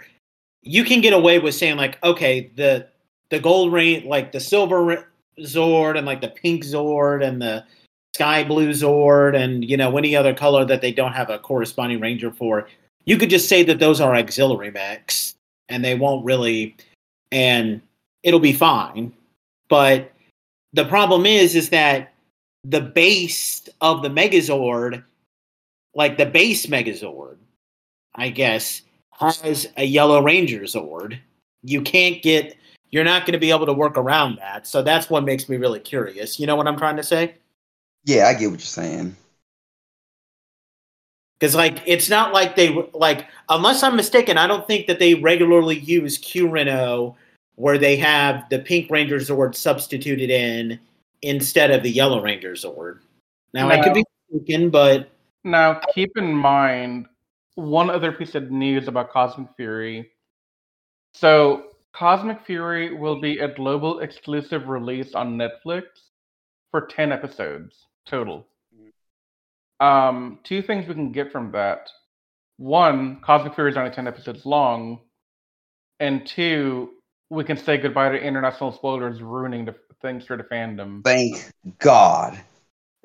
[0.62, 2.88] You can get away with saying like, okay, the
[3.30, 5.08] the gold ring, like the silver
[5.40, 7.64] Zord and like the pink Zord and the
[8.14, 12.00] sky blue Zord and you know any other color that they don't have a corresponding
[12.00, 12.68] ranger for.
[13.04, 15.34] You could just say that those are auxiliary mechs
[15.68, 16.76] and they won't really
[17.32, 17.80] and
[18.22, 19.12] it'll be fine.
[19.68, 20.12] But
[20.72, 22.12] the problem is, is that
[22.64, 25.02] the base of the Megazord,
[25.94, 27.36] like the base Megazord,
[28.14, 28.82] I guess,
[29.18, 31.18] has a Yellow Rangers Zord.
[31.62, 32.56] You can't get,
[32.90, 34.66] you're not going to be able to work around that.
[34.66, 36.40] So that's what makes me really curious.
[36.40, 37.34] You know what I'm trying to say?
[38.04, 39.16] Yeah, I get what you're saying.
[41.38, 45.14] Because like it's not like they like unless I'm mistaken, I don't think that they
[45.16, 47.16] regularly use Kyurenoh
[47.56, 50.78] where they have the Pink Rangers Zord substituted in
[51.22, 53.00] instead of the Yellow Rangers Zord.
[53.54, 55.10] Now I could be mistaken, but
[55.44, 57.06] Now, keep in mind
[57.54, 60.10] one other piece of news about Cosmic Fury.
[61.14, 65.84] So, Cosmic Fury will be a global exclusive release on Netflix
[66.70, 68.46] for 10 episodes total.
[69.80, 71.90] Um, two things we can get from that.
[72.56, 75.00] One, Cosmic Fury is only 10 episodes long.
[76.00, 76.90] And two,
[77.30, 81.02] we can say goodbye to international spoilers ruining the things for the fandom.
[81.04, 82.40] Thank God.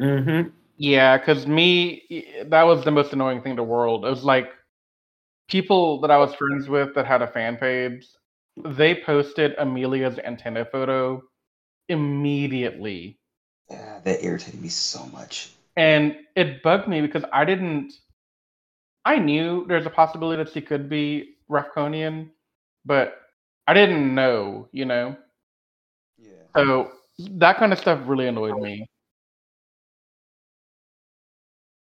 [0.01, 0.49] mm-hmm.
[0.77, 4.05] Yeah, because me, that was the most annoying thing in the world.
[4.05, 4.49] It was like
[5.49, 8.07] people that I was friends with that had a fan page,
[8.65, 11.21] they posted Amelia's antenna photo
[11.89, 13.19] immediately.
[13.69, 15.51] Yeah, that irritated me so much.
[15.75, 17.93] And it bugged me because I didn't.
[19.05, 22.31] I knew there's a possibility that she could be Rafkonian,
[22.85, 23.15] but
[23.67, 25.15] I didn't know, you know?
[26.17, 26.47] Yeah.
[26.55, 26.91] So
[27.35, 28.87] that kind of stuff really annoyed me.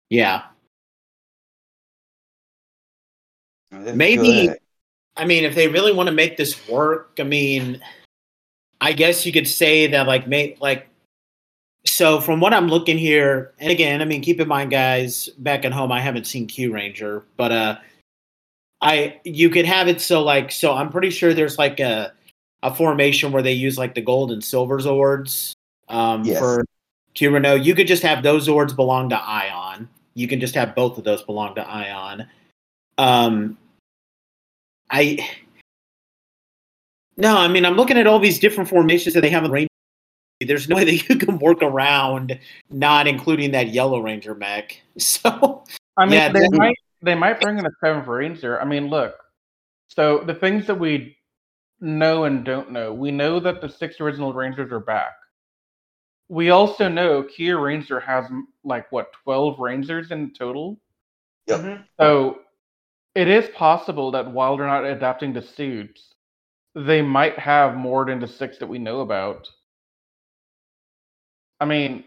[0.09, 0.43] Yeah.
[3.71, 4.49] Maybe-
[5.15, 7.81] I mean, if they really want to make this work, I mean,
[8.79, 10.25] I guess you could say that like
[10.61, 10.87] like
[11.85, 15.65] so from what I'm looking here, and again, I mean, keep in mind, guys, back
[15.65, 17.77] at home, I haven't seen Kyuranger, but uh,
[18.81, 22.13] I you could have it so like so I'm pretty sure there's like a
[22.63, 25.53] a formation where they use like the gold and silver Zords
[25.89, 26.39] um, Yes.
[26.39, 26.65] for
[27.15, 27.63] Kyurenoh.
[27.63, 29.87] You could just have those Zords belong to Aiyon.
[30.13, 32.27] You can just have both of those belong to Aiyon.
[32.97, 33.57] Um,
[34.89, 35.17] I
[37.17, 39.67] no, I mean I'm looking at all these different formations that they have in Ranger.
[40.41, 42.37] There's no way that you can work around
[42.69, 44.81] not including that Yellow Ranger mech.
[44.97, 45.63] So
[45.97, 48.59] I mean, Yeah, they that- might they might bring in a seventh ranger.
[48.61, 49.15] I mean, look.
[49.87, 51.15] So the things that we
[51.79, 55.13] know and don't know, we know that the six original rangers are back.
[56.27, 58.25] We also know Kyuranger has
[58.69, 60.79] like what twelve rangers in total.
[61.47, 61.59] Yep.
[61.59, 61.81] Mm-hmm.
[61.99, 62.39] So
[63.15, 66.13] it is possible that while they're not adapting the suits,
[66.75, 69.49] they might have more than the six that we know about.
[71.59, 72.05] I mean,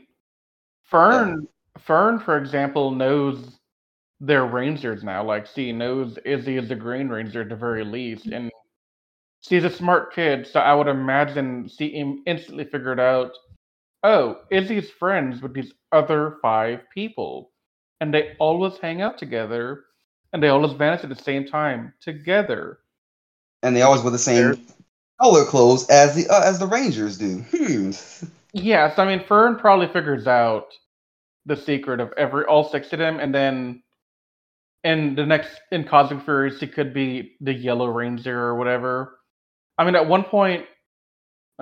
[0.85, 1.47] Fern,
[1.85, 3.59] Fern, for example, knows
[4.21, 5.25] their rangers now.
[5.25, 8.51] Like she knows Izzy is the Green Ranger at the very least, and
[9.41, 10.47] she's a smart kid.
[10.47, 11.87] So I would imagine she
[12.25, 13.33] instantly figured out,
[14.03, 17.51] oh, Izzy's friends with these other five people,
[18.01, 19.85] and they always hang out together,
[20.33, 22.79] and they always vanish at the same time together.
[23.63, 24.61] And they always wear the same
[25.21, 27.45] color clothes as the uh, as the Rangers do.
[27.53, 27.91] Hmm.
[28.55, 30.67] Yes, I mean Fern probably figures out
[31.47, 33.83] the secret of every all six of them, and then
[34.85, 39.19] in the next in Cosmic Fury, she could be the Yellow Ranger or whatever.
[39.79, 40.67] I mean, at one point,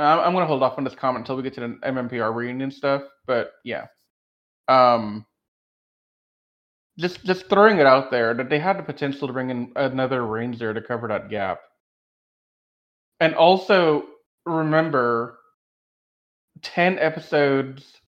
[0.00, 2.70] I'm, I'm gonna hold off on this comment until we get to the MMPR reunion
[2.70, 3.02] stuff.
[3.26, 3.86] But yeah,
[4.68, 5.26] um,
[6.98, 10.26] just just throwing it out there that they had the potential to bring in another
[10.26, 11.60] Ranger to cover that gap,
[13.20, 14.04] and also
[14.46, 15.38] remember
[16.62, 18.00] 10 episodes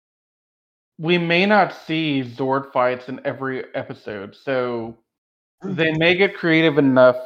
[0.98, 4.98] we may not see Zord fights in every episode, so
[5.62, 5.74] Hmm.
[5.74, 7.16] they may get creative enough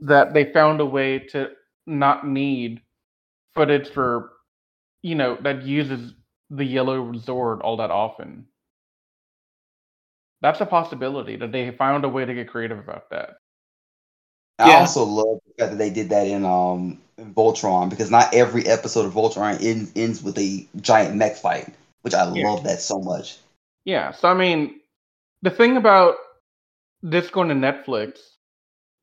[0.00, 1.50] that they found a way to
[1.86, 2.82] not need
[3.58, 4.32] footage for,
[5.02, 6.14] you know, that uses
[6.50, 8.46] the yellow Zord all that often.
[10.42, 13.38] That's a possibility that they found a way to get creative about that.
[14.58, 14.78] I Yeah.
[14.78, 18.66] also love the fact that they did that in um in Voltron because not every
[18.66, 22.46] episode of Voltron ends, ends with a giant mech fight, which I Yeah.
[22.46, 23.38] love that so much.
[23.84, 24.80] Yeah, so I mean,
[25.42, 26.16] the thing about
[27.02, 28.18] this going to Netflix,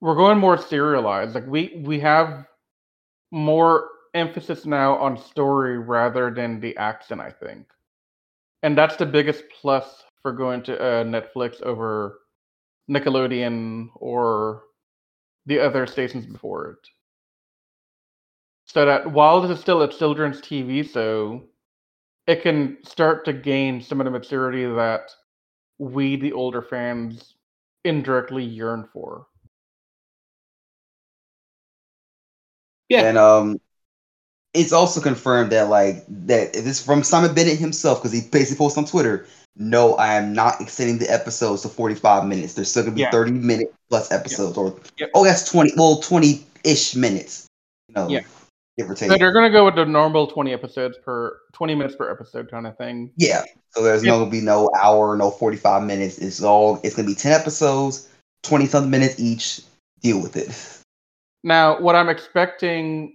[0.01, 1.35] we're going more serialized.
[1.35, 2.47] Like we we have
[3.31, 7.67] more emphasis now on story rather than the action, I think,
[8.63, 12.21] and that's the biggest plus for going to uh, Netflix over
[12.89, 14.63] Nickelodeon or
[15.45, 16.89] the other stations before it.
[18.65, 21.43] So that while this is still a children's TV show,
[22.27, 25.11] it can start to gain some of the maturity that
[25.77, 27.35] we, the older fans,
[27.83, 29.27] indirectly yearn for.
[32.89, 33.01] Yeah.
[33.01, 33.59] And um,
[34.55, 38.83] it's also confirmed that like that this from Simon Bennett himself because he basically posted
[38.83, 39.25] on Twitter.
[39.57, 42.53] No, I am not extending the episodes to 45 minutes.
[42.55, 43.11] There's still gonna be Yeah.
[43.11, 45.11] 30 minute plus episodes, or Yep.
[45.13, 45.73] oh, that's 20.
[45.77, 47.45] Well, 20 ish minutes.
[47.87, 48.21] You know, Yeah.
[48.77, 49.09] give or take.
[49.11, 52.49] So they're going to go with the normal 20 episodes per 20 minutes per episode
[52.51, 53.11] kind of thing.
[53.15, 53.43] Yeah.
[53.73, 54.11] So there's Yep.
[54.11, 56.17] no gonna be no hour, no 45 minutes.
[56.17, 58.09] It's all it's gonna be 10 episodes,
[58.43, 59.61] 20 something minutes each.
[60.01, 60.49] Deal with it.
[61.43, 63.13] Now, what I'm expecting,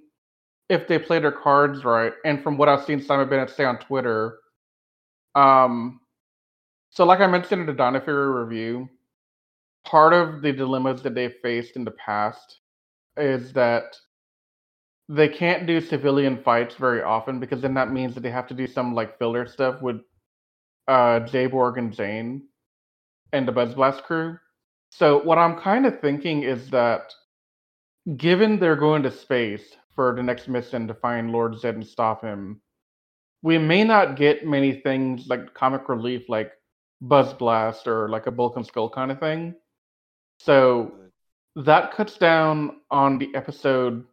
[0.71, 3.79] if they play their cards right, and from what I've seen Simon Bennett say on
[3.79, 4.39] Twitter,
[5.35, 6.01] um,
[6.91, 8.89] so like I mentioned in the Dino Fury review,
[9.85, 12.61] part of the dilemmas that they've faced in the past
[13.17, 13.97] is that
[15.09, 18.55] they can't do civilian fights very often because then that means that they have to
[18.55, 20.01] do some like filler stuff with
[20.87, 22.43] uh Jayborg and Zane
[23.33, 24.39] and the Buzz Blast crew.
[24.91, 27.13] So what I'm kind of thinking is that
[28.17, 32.23] given they're going to space for the next mission to find Lord Zed and stop
[32.23, 32.61] him,
[33.43, 36.53] we may not get many things like comic relief like
[37.01, 39.55] Buzz Blast or like a Bulk and Skull kind of thing.
[40.39, 40.93] So
[41.57, 44.05] that cuts down on the episode,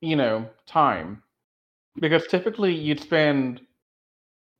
[0.00, 1.22] you know, time.
[2.00, 3.60] Because typically you'd spend,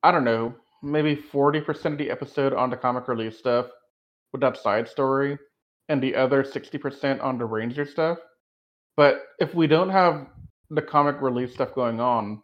[0.03, 3.67] I don't know, maybe 40% of the episode on the comic relief stuff
[4.33, 5.39] with that side story
[5.89, 8.19] and the other 60% on the Ranger stuff.
[8.97, 10.29] But if we don't have
[10.71, 12.43] the comic relief stuff going on,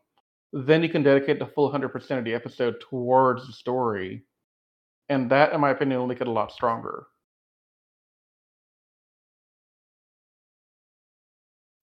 [0.53, 4.25] then you can dedicate the full 100% of the episode towards the story.
[5.09, 7.07] And that, in my opinion, will make it a lot stronger.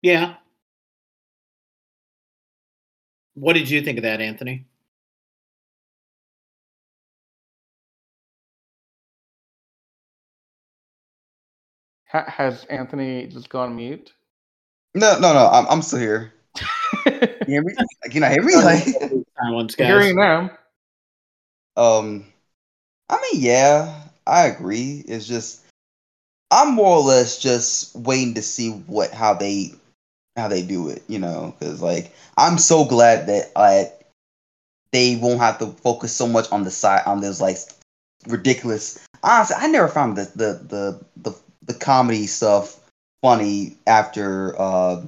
[0.02, 0.36] Yeah.
[3.34, 4.66] What did you think of that, Anthony?
[12.08, 14.12] Ha- has Anthony just gone mute?
[14.96, 15.48] No, no, no.
[15.48, 16.32] I'm I'm still here.
[17.46, 17.74] You hear me?
[18.10, 18.56] Can I hear me?
[18.56, 18.88] Like,
[19.38, 20.08] Silence, Hearing guys.
[20.08, 20.50] you now.
[21.76, 22.24] um,
[23.08, 25.04] I mean, yeah, I agree.
[25.06, 25.62] It's just
[26.50, 29.74] I'm more or less just waiting to see what how they
[30.36, 31.04] how they do it.
[31.06, 33.92] You know, because like I'm so glad that I
[34.92, 37.58] they won't have to focus so much on the side on those like
[38.26, 38.98] ridiculous.
[39.22, 42.80] Honestly, I never found the the the the, the comedy stuff
[43.22, 45.02] funny after uh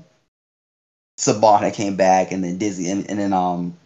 [1.19, 3.77] Saban had came back and then Disney and, and then um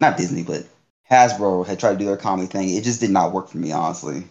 [0.00, 0.64] not Disney but
[1.10, 2.68] Hasbro had tried to do their comedy thing.
[2.68, 4.24] It just did not work for me, honestly.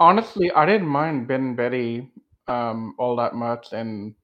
[0.00, 2.10] Honestly, I didn't mind Ben and Betty
[2.48, 4.14] um, all that much, and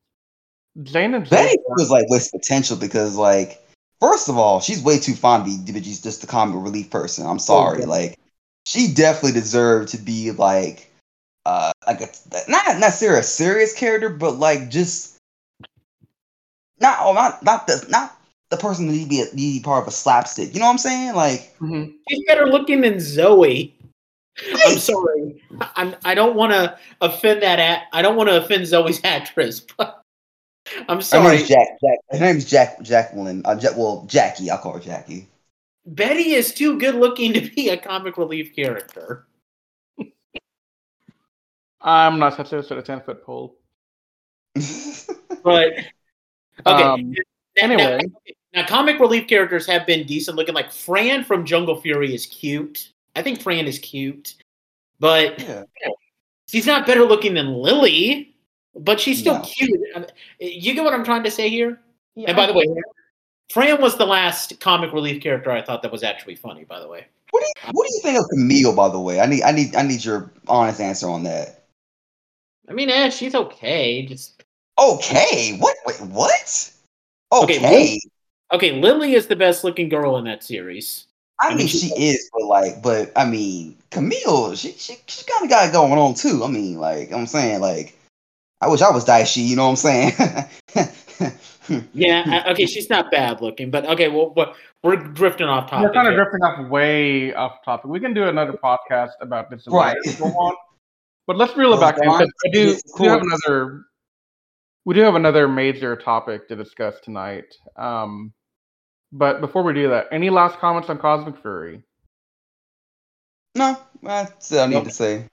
[0.83, 3.62] Jane and Betty was like waste potential because like
[4.01, 7.27] first of all, she's way too fond be she's just a comic relief person.
[7.27, 7.81] I'm sorry.
[7.81, 7.87] yeah.
[7.87, 8.18] Like
[8.66, 10.89] she definitely deserved to be like
[11.47, 12.09] uh like a
[12.49, 15.16] not necessarily a serious character, but like just
[16.80, 18.16] not oh not not the not
[18.51, 20.53] the person who need to be a, be part of a slapstick.
[20.55, 21.14] You know what I'm saying?
[21.14, 21.95] Like Mhm.
[22.09, 23.74] She's better looking than Zoe.
[24.64, 25.43] I'm sorry.
[25.76, 27.59] I'm, I don't want to offend that.
[27.59, 30.03] At, I don't want to offend Zoe's actress, but
[30.88, 31.24] I'm sorry.
[31.24, 31.68] her name's Jack.
[31.84, 31.99] Jack.
[32.11, 32.82] Her name's Jack.
[32.82, 33.43] Jacqueline.
[33.45, 34.51] Uh, Jack, well, Jackie.
[34.51, 35.28] I'll call her Jackie.
[35.84, 39.26] Betty is too good looking to be a comic relief character.
[41.83, 43.57] I'm not such a sort of 10 foot pole.
[45.43, 45.72] But
[46.66, 46.83] okay.
[46.83, 47.16] Um, Now-
[47.57, 48.01] now- anyway.
[48.53, 50.55] now, comic relief characters have been decent looking.
[50.55, 52.93] Like Fran from Jungle Fury is cute.
[53.16, 54.35] I think Fran is cute,
[54.99, 55.62] but yeah.
[56.47, 58.35] she's not better looking than Lily.
[58.74, 59.41] But she's still No.
[59.43, 59.81] cute.
[59.97, 60.09] I mean,
[60.41, 61.81] You get what I'm trying to say here?
[62.14, 62.66] yeah, And by the way,
[63.51, 66.64] Fran was the last comic relief character I thought that was actually funny.
[66.64, 68.74] By the way, What do you What do you think of Camille?
[68.76, 71.59] By the way, I need I need I need your honest answer on that.
[72.71, 74.07] I mean, eh, she's okay.
[74.07, 74.43] Just
[74.79, 75.77] Okay, what?
[75.87, 76.73] Wait, what?
[77.33, 77.59] Okay.
[77.59, 77.99] Okay,
[78.53, 78.73] okay.
[78.81, 81.07] Lily is the best looking girl in that series.
[81.41, 84.97] I I mean, mean, she she- is, but like, but I mean, Camille, she she
[85.07, 86.43] she kind of got it going on too.
[86.45, 87.97] I mean, like, I'm saying, like,
[88.61, 89.41] I wish I was Dai Shi.
[89.43, 90.12] You know what I'm saying?
[91.93, 92.25] Yeah.
[92.27, 94.09] I- okay, she's not bad looking, but okay.
[94.09, 95.87] Well, but we're drifting off topic.
[95.89, 96.25] We're kind of here.
[96.25, 97.89] drifting off way off topic.
[97.89, 99.68] We can do another podcast about this.
[99.68, 99.97] Right.
[100.03, 100.59] if you want.
[101.31, 102.11] But let's reel it back in.
[102.11, 103.85] I do, is we do have another.
[104.85, 107.45] We do have another major topic to discuss tonight.
[107.76, 108.33] Um,
[109.12, 111.85] but before we do that, any last comments on Cosmic Fury?
[113.55, 114.85] no, that's all I need Nope.
[114.87, 115.28] to say.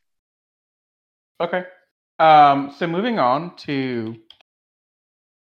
[1.41, 1.63] Okay.
[2.19, 4.17] Um, so moving on to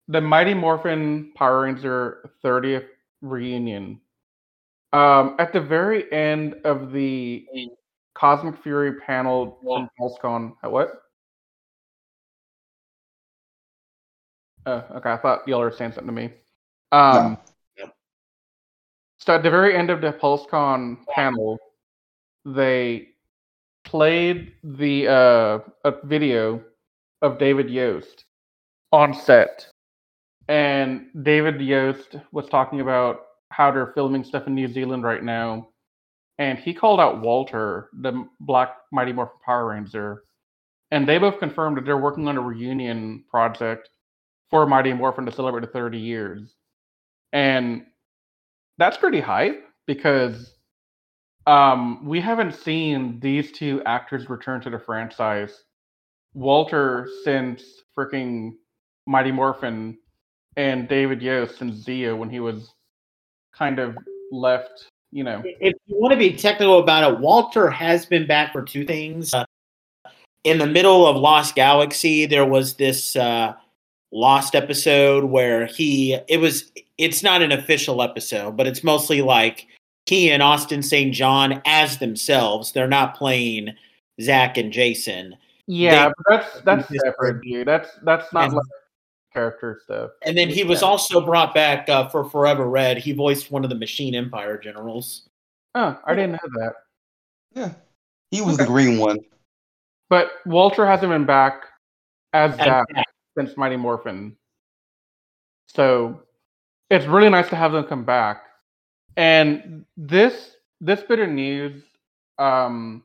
[0.07, 2.87] the Mighty Morphin Power Ranger 30th
[3.19, 3.99] reunion.
[4.93, 7.45] Um, at the very end of the
[8.17, 11.03] Cosmic Fury panel from PulseCon, uh, what?
[14.65, 15.11] Oh, okay.
[15.11, 16.33] I thought y'all were saying something to me.
[16.91, 17.37] Um,
[17.77, 17.91] No.
[19.19, 21.57] so at the very end of the PulseCon panel,
[22.43, 23.09] they
[23.85, 26.63] played the uh, a video
[27.21, 28.25] of David Yost
[28.91, 29.67] on set,
[30.47, 35.69] and David Yost was talking about how they're filming stuff in New Zealand right now,
[36.37, 40.23] and he called out Walter, the Black Mighty Morphin Power Ranger,
[40.91, 43.89] and they both confirmed that they're working on a reunion project
[44.49, 46.55] for Mighty Morphin to celebrate the 30 years,
[47.33, 47.85] and
[48.77, 50.53] that's pretty hype because
[51.47, 55.63] um, we haven't seen these two actors return to the franchise.
[56.33, 57.63] Walter since
[57.97, 58.51] freaking
[59.07, 59.97] Mighty Morphin,
[60.57, 62.73] and David Yost since Zeo when he was
[63.53, 63.95] kind of
[64.31, 64.89] left.
[65.11, 68.61] You know, if you want to be technical about it, Walter has been back for
[68.61, 69.33] two things.
[69.33, 69.45] Uh,
[70.43, 73.53] in the middle of Lost Galaxy, there was this uh,
[74.11, 79.67] Lost episode where he it was it's not an official episode, but it's mostly like
[80.05, 81.13] he and Austin St.
[81.13, 82.71] John as themselves.
[82.71, 83.75] They're not playing
[84.21, 85.35] Zack and Jason.
[85.67, 87.67] yeah, They- but that's that's Just- separate, dude.
[87.67, 88.65] That's that's not And- like
[89.37, 90.11] character stuff.
[90.25, 90.87] And then he was Yeah.
[90.87, 92.97] also brought back uh, for Forever Red.
[92.97, 95.29] He voiced one of the Machine Empire generals.
[95.75, 96.73] Oh, I didn't know that.
[97.53, 97.73] Yeah,
[98.31, 99.19] he was the green one.
[100.09, 101.65] But Walter hasn't been back
[102.33, 102.85] as And Zack
[103.37, 104.35] since Mighty Morphin.
[105.67, 106.21] So
[106.89, 108.43] it's really nice to have them come back.
[109.17, 111.83] And this this bit of news,
[112.39, 113.03] um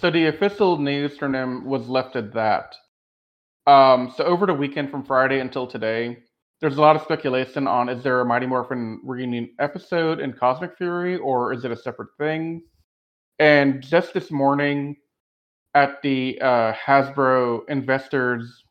[0.00, 2.74] so the official news from them was left at that.
[3.66, 6.18] Um so over the weekend from Friday until today,
[6.60, 10.76] there's a lot of speculation on is there a Mighty Morphin reunion episode in Cosmic
[10.76, 12.62] Fury or is it a separate thing?
[13.38, 14.96] And just this morning,
[15.74, 18.64] at the uh, Hasbro investors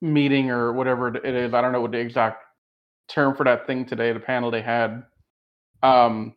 [0.00, 1.54] meeting or whatever it is.
[1.54, 2.44] I don't know what the exact
[3.08, 5.04] term for that thing today, the panel they had.
[5.82, 6.34] Um,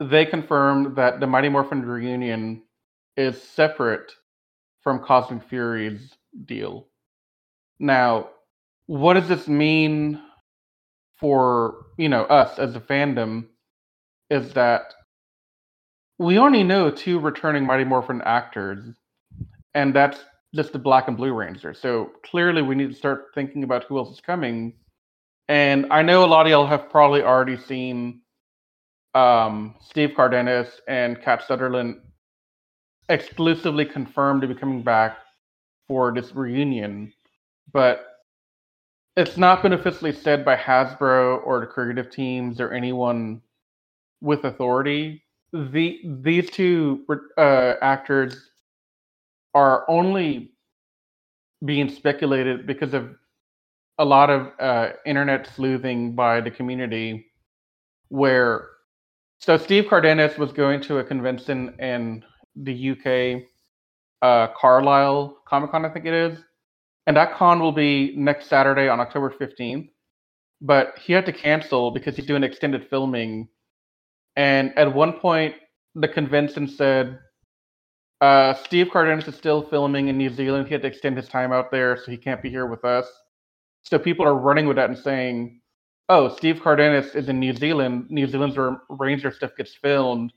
[0.00, 2.62] they confirmed that the Mighty Morphin reunion
[3.16, 4.12] is separate
[4.82, 6.10] from Cosmic Fury's
[6.46, 6.88] deal.
[7.78, 8.30] Now,
[8.86, 10.20] what does this mean
[11.18, 13.46] for you know us as a fandom?
[14.30, 14.94] Is that
[16.18, 18.84] we only know two returning Mighty Morphin actors,
[19.74, 20.20] and that's
[20.54, 21.74] just the Black and Blue Ranger.
[21.74, 24.74] So clearly, we need to start thinking about who else is coming.
[25.48, 28.22] And I know a lot of y'all have probably already seen
[29.14, 32.00] um, Steve Cardenas and Kat Sutherland
[33.08, 35.18] exclusively confirmed to be coming back
[35.88, 37.12] for this reunion,
[37.72, 38.06] but
[39.16, 43.40] it's not been officially said by Hasbro or the creative teams or anyone
[44.20, 45.22] with authority.
[45.52, 47.04] The these two
[47.38, 48.50] uh, actors
[49.54, 50.52] are only
[51.64, 53.14] being speculated because of
[53.98, 57.26] a lot of uh, internet sleuthing by the community
[58.08, 58.68] where
[59.38, 62.22] so steve cardenas was going to a convention in
[62.56, 63.42] the uk
[64.24, 66.38] uh, carlisle comic con i think it is
[67.06, 69.88] and that con will be next saturday on october 15th
[70.62, 73.48] but he had to cancel because he's doing extended filming
[74.36, 75.54] and at one point,
[75.94, 77.18] the convention said
[78.20, 80.66] uh, Steve Cardenas is still filming in New Zealand.
[80.66, 83.06] He had to extend his time out there, so he can't be here with us.
[83.82, 85.60] So people are running with that and saying,
[86.08, 88.06] "Oh, Steve Cardenas is in New Zealand.
[88.10, 90.32] New Zealand's where Ranger stuff gets filmed.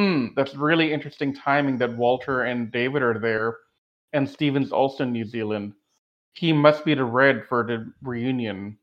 [0.00, 3.58] Hmm, that's really interesting timing that Walter and David are there,
[4.14, 5.74] and Steven's also in New Zealand.
[6.32, 8.78] He must be the red for the reunion."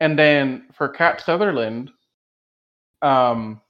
[0.00, 1.92] And then for Kat Sutherland,
[3.00, 3.60] um,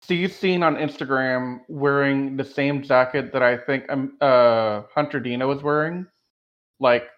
[0.00, 5.48] Steve's seen on Instagram wearing the same jacket that I think um, uh, Hunter Deno
[5.48, 6.06] was wearing.
[6.80, 7.10] Like,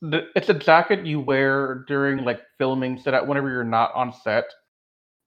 [0.00, 4.12] the, it's a jacket you wear during like filming, so that whenever you're not on
[4.12, 4.44] set,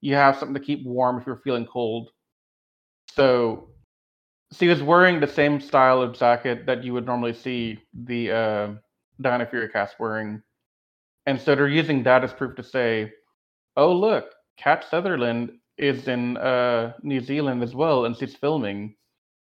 [0.00, 2.10] you have something to keep warm if you're feeling cold.
[3.14, 3.68] So,
[4.52, 8.68] she was wearing the same style of jacket that you would normally see the uh,
[9.20, 10.42] Dino Fury cast wearing,
[11.26, 13.12] and so they're using that as proof to say,
[13.76, 18.96] "Oh, look, Kat Sutherland is in uh, New Zealand as well, and she's filming."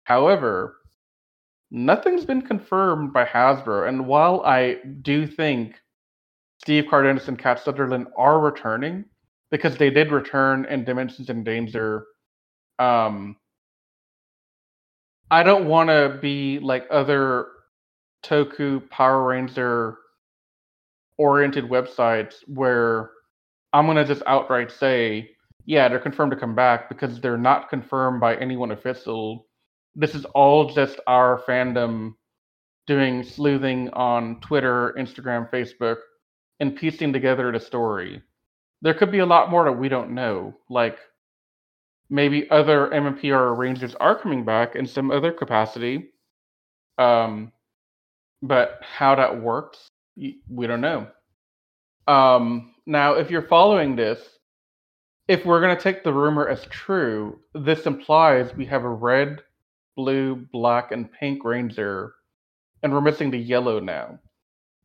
[0.04, 0.76] However,
[1.70, 5.76] nothing's been confirmed by Hasbro, and while I do think
[6.58, 9.04] Steve Cardenas and Kat Sutherland are returning
[9.50, 12.06] because they did return in Dimensions in Danger.
[12.78, 13.36] Um,
[15.32, 17.46] I don't want to be like other
[18.22, 19.96] Toku Power Ranger
[21.16, 23.12] oriented websites where
[23.72, 25.30] I'm going to just outright say,
[25.64, 29.46] yeah, they're confirmed to come back because they're not confirmed by anyone official.
[29.96, 32.12] This is all just our fandom
[32.86, 35.96] doing sleuthing on Twitter, Instagram, Facebook,
[36.60, 38.20] and piecing together the story.
[38.82, 40.52] There could be a lot more that we don't know.
[40.68, 40.98] Like
[42.12, 46.10] maybe other MMPR Rangers are coming back in some other capacity.
[46.98, 47.52] Um,
[48.42, 51.06] but how that works, we don't know.
[52.06, 54.20] Um, now, if you're following this,
[55.26, 59.40] if we're going to take the rumor as true, this implies we have a red,
[59.96, 62.12] blue, black, and pink ranger,
[62.82, 64.18] and we're missing the yellow now.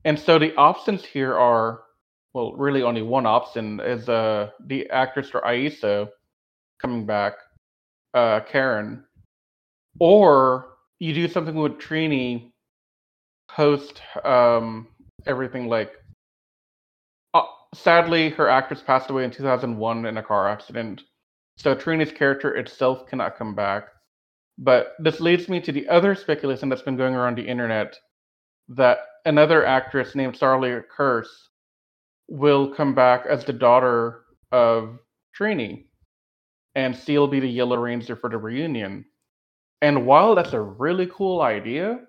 [0.06, 1.82] And so the options here are,
[2.34, 6.08] well, really only one option is uh, the actress for Aisha
[6.82, 7.34] coming back,
[8.14, 9.04] uh, Karen,
[10.00, 12.52] or you do something with Trini
[13.50, 14.88] post um,
[15.26, 15.92] everything like.
[17.34, 21.02] Uh, sadly, her actress passed away in 2001 in a car accident,
[21.58, 23.90] so Trini's character itself cannot come back.
[24.58, 27.96] But this leads me to the other speculation that's been going around the internet
[28.70, 31.28] that another actress named Charlie Kersh
[32.28, 35.00] will come back as the daughter of
[35.38, 35.87] Trini
[36.78, 39.04] and still be the Yellow Ranger for the reunion.
[39.82, 42.02] And while that's a really cool idea,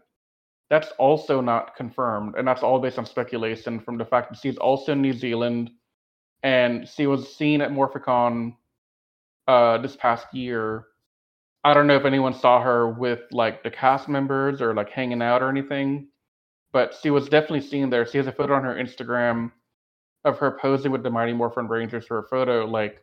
[0.69, 4.59] that's also not confirmed, and that's all based on speculation from the fact that she's
[4.59, 5.71] also in New Zealand,
[6.43, 8.57] and she was seen at Morphicon
[9.49, 10.85] uh, this past year.
[11.65, 15.23] I don't know if anyone saw her with like the cast members or like hanging
[15.23, 16.09] out or anything,
[16.75, 18.07] but she was definitely seen there.
[18.07, 19.51] She has a photo on her Instagram
[20.27, 23.03] of her posing with the Mighty Morphin Rangers for a photo, like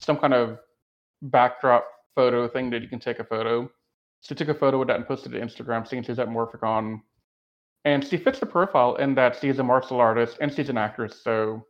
[0.00, 0.58] some kind of
[1.22, 3.70] backdrop photo thing that you can take a photo.
[4.20, 7.00] She took a photo with that and posted it to Instagram saying she's at Morphicon.
[7.84, 11.22] And she fits the profile in that she's a martial artist and she's an actress,
[11.22, 11.64] so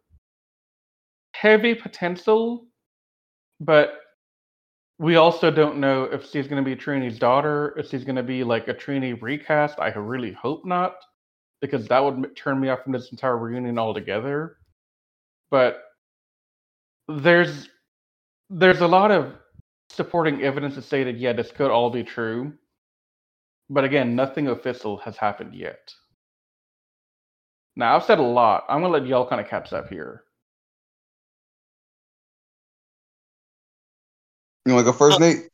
[1.33, 2.67] heavy potential,
[3.61, 4.01] but
[4.99, 8.23] we also don't know if she's going to be Trini's daughter, if she's going to
[8.23, 9.79] be like a Trini recast.
[9.79, 10.97] I really hope not,
[11.61, 14.57] because that would turn me off from this entire reunion altogether.
[15.51, 15.83] But
[17.07, 17.69] there's
[18.51, 19.33] there's a lot of
[19.91, 22.53] supporting evidence to say that yeah, this could all be true.
[23.71, 25.93] But again, nothing official has happened yet.
[27.77, 28.65] Now I've said a lot.
[28.69, 30.25] I'm gonna let y'all kind of catch up here.
[34.67, 35.49] You want to go first, uh, Nate?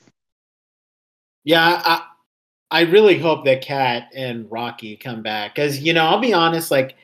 [1.45, 2.07] Yeah, I
[2.71, 6.71] I really hope that Kat and Rocky come back because you know I'll be honest,
[6.71, 6.97] like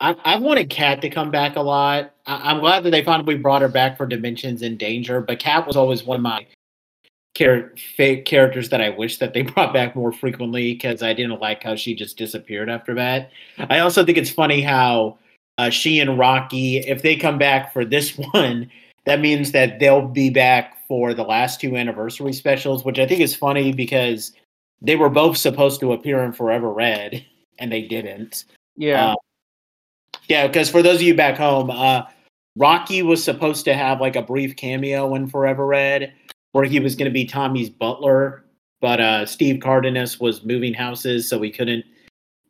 [0.00, 2.12] I, I've wanted Kat to come back a lot.
[2.26, 5.66] I, am glad that they finally brought her back for Dimensions in Danger, but Kat
[5.66, 6.46] was always one of my
[7.36, 11.40] char- fake characters that I wish that they brought back more frequently because I didn't
[11.40, 13.30] like how she just disappeared after that.
[13.58, 15.18] I also think it's funny how
[15.58, 18.70] uh, she and Rocky, if they come back for this one,
[19.04, 23.20] that means that they'll be back for the last two anniversary specials, which I think
[23.20, 24.32] is funny because
[24.80, 27.24] they were both supposed to appear in Forever Red
[27.58, 28.44] and they didn't.
[28.76, 29.12] Yeah.
[29.12, 29.14] Uh,
[30.28, 32.02] yeah, because for those of you back home, uh,
[32.56, 36.12] Rocky was supposed to have like a brief cameo in Forever Red,
[36.52, 38.44] where he was going to be Tommy's butler,
[38.80, 41.84] but uh, Steve Cardenas was moving houses, so he couldn't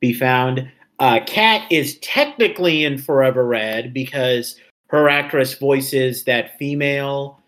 [0.01, 0.71] be found.
[0.99, 4.57] Uh, Kat is technically in Forever Red because
[4.89, 7.41] her actress voices that female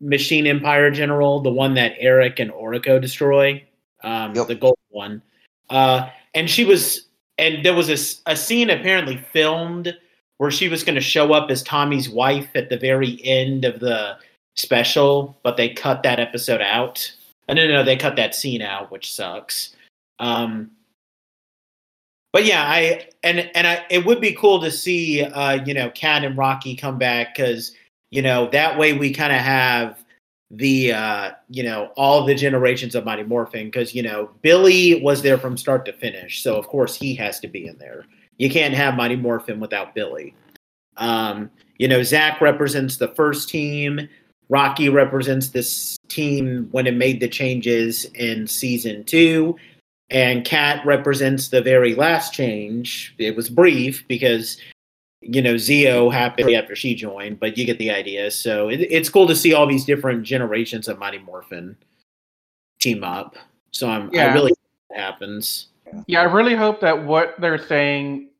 [0.00, 3.64] Machine Empire general, the one that Eric and Orico destroy,
[4.02, 4.48] um, yep.
[4.48, 5.22] the gold one.
[5.70, 7.08] Uh, and she was
[7.38, 9.96] and there was a, a scene apparently filmed
[10.38, 13.80] where she was going to show up as Tommy's wife at the very end of
[13.80, 14.16] the
[14.56, 17.12] special, but they cut that episode out.
[17.48, 19.74] Uh, no, no, no, they cut that scene out, which sucks.
[20.18, 20.70] Um,
[22.32, 25.90] but yeah, I and and I, it would be cool to see, uh, you know,
[25.90, 27.72] Kat and Rocky come back because
[28.10, 30.02] you know that way we kind of have
[30.52, 35.22] the uh, you know all the generations of Mighty Morphin because you know Billy was
[35.22, 38.04] there from start to finish, so of course he has to be in there.
[38.38, 40.34] You can't have Mighty Morphin without Billy.
[40.98, 44.08] Um, you know, Zack represents the first team.
[44.48, 49.56] Rocky represents this team when it made the changes in season two.
[50.10, 53.14] And Kat represents the very last change.
[53.16, 54.58] It was brief because,
[55.22, 58.30] you know, Zeo happened after she joined, but you get the idea.
[58.30, 61.76] So it, it's cool to see all these different generations of Mighty Morphin
[62.80, 63.36] team up.
[63.70, 64.52] So I'm I really
[64.94, 65.68] happens.
[66.06, 68.30] Yeah, I really hope that what they're saying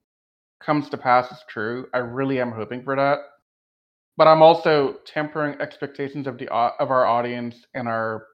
[0.60, 1.88] comes to pass is true.
[1.94, 3.18] I really am hoping for that.
[4.16, 8.26] But I'm also tempering expectations of the of our audience and our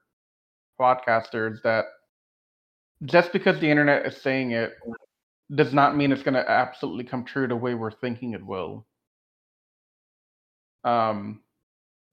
[0.79, 1.85] podcasters that
[3.05, 4.73] just because the internet is saying it
[5.53, 8.85] does not mean it's going to absolutely come true the way we're thinking it will.
[10.83, 11.41] Um,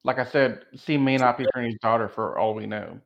[0.04, 3.00] like I said, C may not be Trinity daughter for all we know.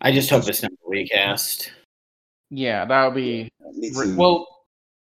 [0.00, 1.72] I just hope it's not a recast.
[2.50, 3.50] Yeah, that would be
[4.16, 4.46] Well,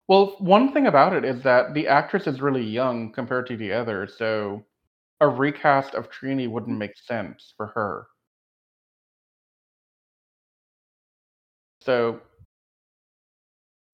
[0.07, 3.73] well, one thing about it is that the actress is really young compared to the
[3.73, 4.63] other, so
[5.21, 8.07] a recast of Trini wouldn't make sense for her.
[11.85, 12.19] So,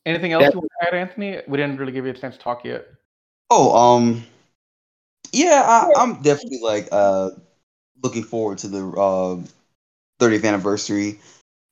[0.06, 1.42] anything else That- you want to add, Anthony?
[1.48, 2.88] We didn't really give you a chance to talk yet.
[3.50, 4.24] Oh, um,
[5.34, 7.32] yeah, I, I'm definitely like uh
[8.02, 9.42] looking forward to the uh
[10.22, 11.20] 30th anniversary,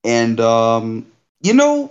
[0.03, 1.05] and um,
[1.41, 1.89] you know,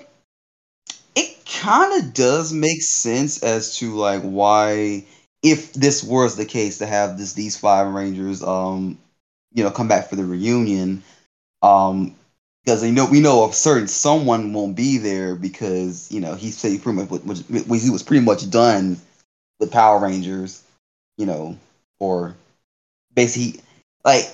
[1.16, 5.06] it kind of does make sense as to like why,
[5.42, 8.98] if this was the case, to have this these five Rangers, um,
[9.54, 11.02] you know, come back for the reunion,
[11.62, 12.14] um.
[12.68, 16.50] Because you know we know a certain someone won't be there because you know he
[16.50, 18.98] said he pretty much he was pretty much done
[19.58, 20.62] with Power Rangers,
[21.16, 21.56] you know,
[21.98, 22.34] or
[23.14, 23.62] basically
[24.04, 24.30] like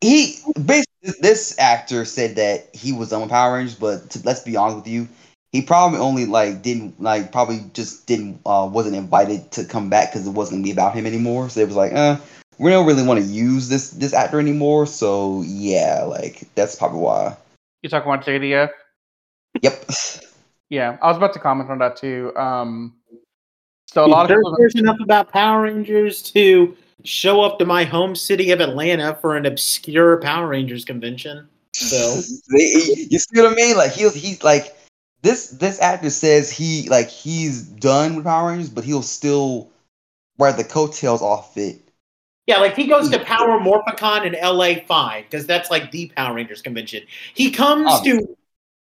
[0.00, 4.44] he basically this actor said that he was done with Power Rangers, but to, let's
[4.44, 5.08] be honest with you,
[5.50, 10.12] he probably only like didn't like probably just didn't uh wasn't invited to come back
[10.12, 11.48] because it wasn't gonna be about him anymore.
[11.50, 12.18] So it was like, uh,
[12.60, 14.86] we don't really want to use this this actor anymore.
[14.86, 17.36] So yeah, like that's probably why.
[17.82, 18.70] You talking about JDF?
[19.62, 19.90] Yep.
[20.70, 22.32] Yeah, I was about to comment on that too.
[22.36, 22.94] Um,
[23.86, 27.64] so a lot of They're people, serious enough about Power Rangers to show up to
[27.64, 31.48] my home city of Atlanta for an obscure Power Rangers convention.
[31.72, 31.96] So
[32.50, 33.76] you see what I mean?
[33.76, 34.76] Like he'll he's like
[35.22, 39.70] this this actor says he like he's done with Power Rangers, but he'll still
[40.38, 41.80] ride the coattails off it.
[42.48, 46.34] Yeah, like he goes to Power Morphicon in LA, fine, because that's like the Power
[46.34, 47.02] Rangers convention.
[47.34, 48.22] He comes Obviously.
[48.26, 48.36] to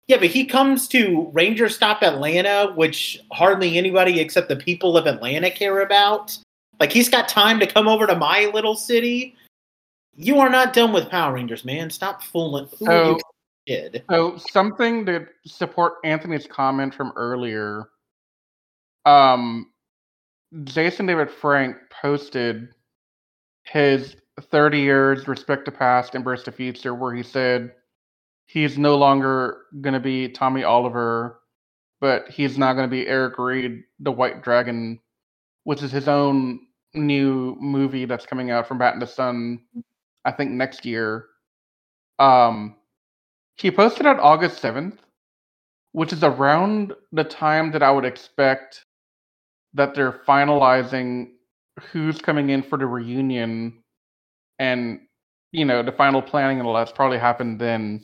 [0.05, 5.08] yeah, but he comes to Ranger Stop Atlanta, which hardly anybody except the people of
[5.08, 6.38] Atlanta care about.
[6.80, 9.36] Like he's got time to come over to my little city.
[10.16, 11.89] You are not done with Power Rangers, man.
[11.89, 12.68] Stop fooling.
[12.78, 13.20] Who So-
[13.68, 14.03] kid?
[14.12, 17.89] So something to support Anthony's comment from earlier.
[19.05, 19.72] Um,
[20.64, 22.70] Jason David Frank posted
[23.70, 27.74] his 30 years respect to past, embrace the future, where he said
[28.45, 31.41] he's no longer going to be Tommy Oliver,
[31.99, 34.99] but he's not going to be Eric Reed, the White Dragon,
[35.63, 36.59] which is his own
[36.93, 39.61] new movie that's coming out from Bat in the Sun,
[40.24, 41.26] I think next year.
[42.20, 42.76] Um,
[43.55, 44.97] he posted on August 7th,
[45.91, 48.86] which is around the time that I would expect
[49.74, 51.32] that they're finalizing
[51.91, 53.84] who's coming in for the reunion
[54.59, 54.99] and
[55.51, 58.03] you know the final planning and all that's probably happened then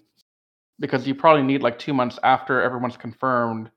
[0.79, 3.69] because you probably need like two months after everyone's confirmed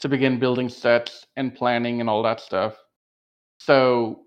[0.00, 2.76] to begin building sets and planning and all that stuff.
[3.58, 4.26] So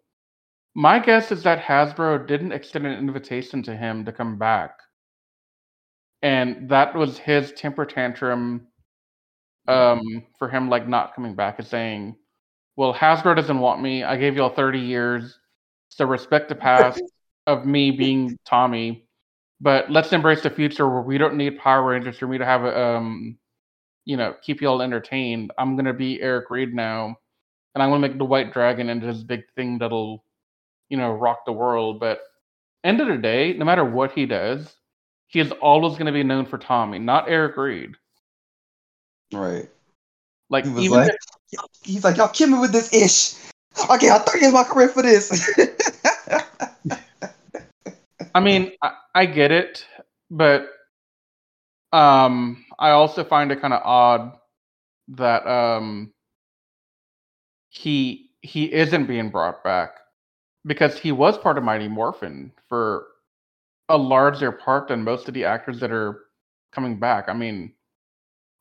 [0.75, 4.71] my guess is that hasbro didn't extend an invitation to him to come back.
[6.21, 8.67] And that was his temper tantrum
[9.67, 10.01] um
[10.39, 12.15] for him like not coming back and saying
[12.75, 14.03] well hasbro doesn't want me.
[14.03, 15.37] I gave y'all 30 years.
[15.89, 17.01] So respect the past
[17.47, 19.05] of me being tommy.
[19.59, 22.63] But let's embrace the future where we don't need power rangers for me to have
[22.63, 23.37] a um
[24.05, 25.51] you know keep y'all entertained.
[25.57, 27.17] I'm gonna be eric reed now
[27.73, 30.23] and i'm gonna make the white dragon into this big thing that'll
[30.89, 31.99] you know rock the world.
[31.99, 32.21] But
[32.83, 34.75] end of the day no matter what he does
[35.27, 37.95] he is always going to be known for tommy not eric reed.
[39.33, 39.69] Right.
[40.49, 41.11] like even like,
[41.83, 43.35] he's like, y'all kill me with this ish.
[43.89, 45.49] Okay, I'll 30 years my career for this.
[48.35, 49.85] I mean, I, I get it,
[50.29, 50.67] but
[51.91, 54.37] um, I also find it kind of odd
[55.09, 56.13] that um,
[57.69, 59.91] he he isn't being brought back
[60.65, 63.07] because he was part of Mighty Morphin for
[63.89, 66.21] a larger part than most of the actors that are
[66.71, 67.27] coming back.
[67.27, 67.73] I mean,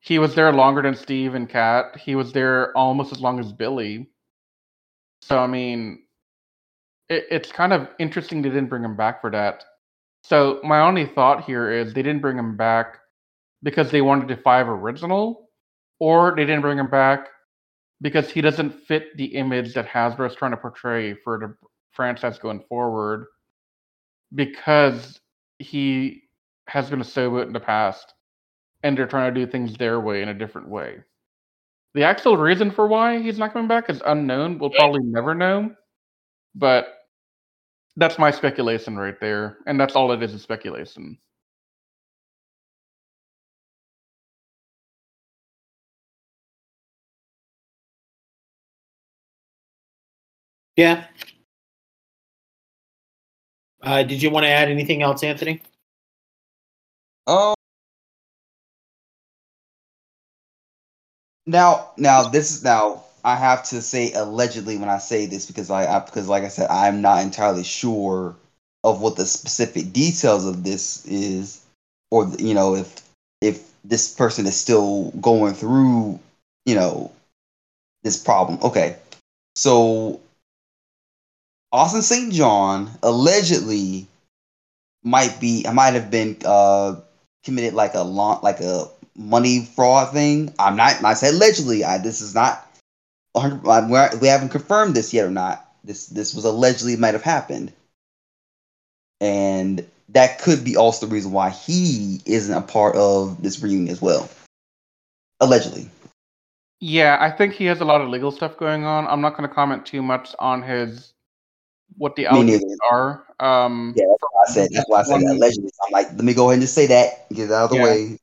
[0.00, 1.96] he was there longer than Steve and Kat.
[1.98, 4.10] He was there almost as long as Billy.
[5.22, 6.02] So I mean,
[7.08, 9.64] it, it's kind of interesting they didn't bring him back for that.
[10.22, 12.98] So my only thought here is they didn't bring him back
[13.62, 15.48] because they wanted the five original,
[15.98, 17.28] or they didn't bring him back
[18.00, 22.38] because he doesn't fit the image that Hasbro is trying to portray for the franchise
[22.38, 23.26] going forward.
[24.34, 25.20] Because
[25.58, 26.22] he
[26.68, 28.14] has been a Sobot in the past,
[28.82, 31.00] and they're trying to do things their way in a different way.
[31.94, 34.58] The actual reason for why he's not coming back is unknown.
[34.58, 35.74] We'll probably never know,
[36.54, 36.86] but
[37.96, 41.18] that's my speculation right there, and that's all it is is speculation.
[50.76, 51.04] Yeah.
[53.82, 55.62] Uh, did you want to add anything else, Anthony?
[57.26, 57.54] Um.
[61.50, 63.02] Now, now this is now.
[63.24, 66.48] I have to say allegedly when I say this because I, I because like I
[66.48, 68.36] said, I'm not entirely sure
[68.84, 71.60] of what the specific details of this is,
[72.10, 73.02] or you know if
[73.40, 76.20] if this person is still going through
[76.66, 77.10] you know
[78.04, 78.60] this problem.
[78.62, 78.96] Okay,
[79.56, 80.20] so
[81.72, 82.32] Austin St.
[82.32, 84.06] John allegedly
[85.02, 87.00] might be I might have been uh
[87.44, 90.54] committed like a long like a money fraud thing.
[90.58, 91.84] I'm not I said allegedly.
[91.84, 92.66] I this is not
[93.32, 95.66] 100 we haven't confirmed this yet or not.
[95.84, 97.72] This this was allegedly might have happened.
[99.20, 103.88] And that could be also the reason why he isn't a part of this reunion
[103.88, 104.28] as well.
[105.40, 105.88] Allegedly.
[106.80, 109.06] Yeah, I think he has a lot of legal stuff going on.
[109.06, 111.12] I'm not going to comment too much on his
[111.98, 113.24] what the allegations are.
[113.38, 114.68] Um, yeah, that's why I said.
[114.72, 115.70] That's why I said allegedly.
[115.86, 117.76] I'm like, let me go ahead and just say that, get it out of the
[117.76, 117.84] yeah.
[117.84, 118.18] way.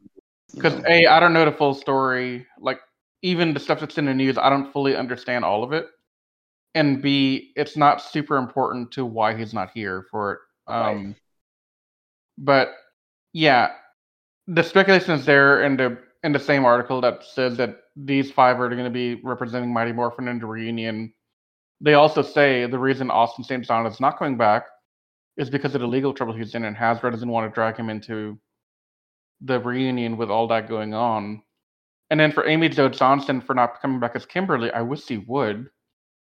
[0.58, 2.46] Because a, I don't know the full story.
[2.60, 2.80] Like
[3.22, 5.88] even the stuff that's in the news, I don't fully understand all of it.
[6.76, 10.40] And B, it's not super important to why he's not here for it.
[10.68, 11.16] Um, right.
[12.38, 12.70] But
[13.34, 13.72] yeah,
[14.48, 18.60] the speculation is there in the in the same article that says that these five
[18.60, 21.14] are going to be representing Mighty Morphin in the reunion
[21.82, 23.66] they also say the reason Austin St.
[23.66, 24.66] John is not coming back
[25.38, 27.90] is because of the legal trouble he's in, and Hasbro doesn't want to drag him
[27.90, 28.40] into
[29.42, 31.42] the reunion with all that going on.
[32.10, 35.18] And then for Amy Jo Johnson for not coming back as Kimberly, I wish she
[35.18, 35.70] would,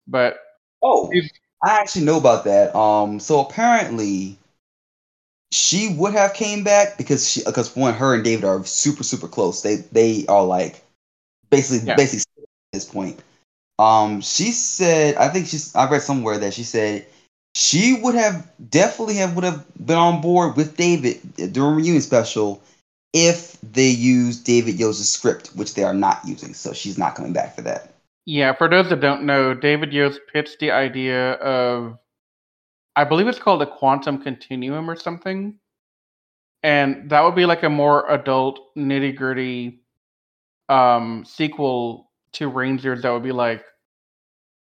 [0.07, 0.37] but
[0.81, 1.11] oh,
[1.63, 2.75] I actually know about that.
[2.75, 4.37] Um, so apparently
[5.51, 9.27] she would have came back because she because one her and David are super super
[9.27, 9.61] close.
[9.61, 10.83] They they are like
[11.49, 11.95] basically yeah.
[11.95, 13.19] basically at this point.
[13.77, 15.75] Um, she said, I think she's.
[15.75, 17.05] I read somewhere that she said
[17.55, 21.19] she would have definitely have would have been on board with David
[21.53, 22.61] during reunion special
[23.15, 26.53] if they use David Yost's script, which they are not using.
[26.53, 27.93] So she's not coming back for that.
[28.25, 31.97] Yeah, for those that don't know, David Yost pitched the idea of,
[32.97, 35.57] I believe it's called a quantum continuum or something,
[36.61, 39.79] and that would be like a more adult, nitty gritty
[40.67, 43.63] um, sequel to Rangers that would be like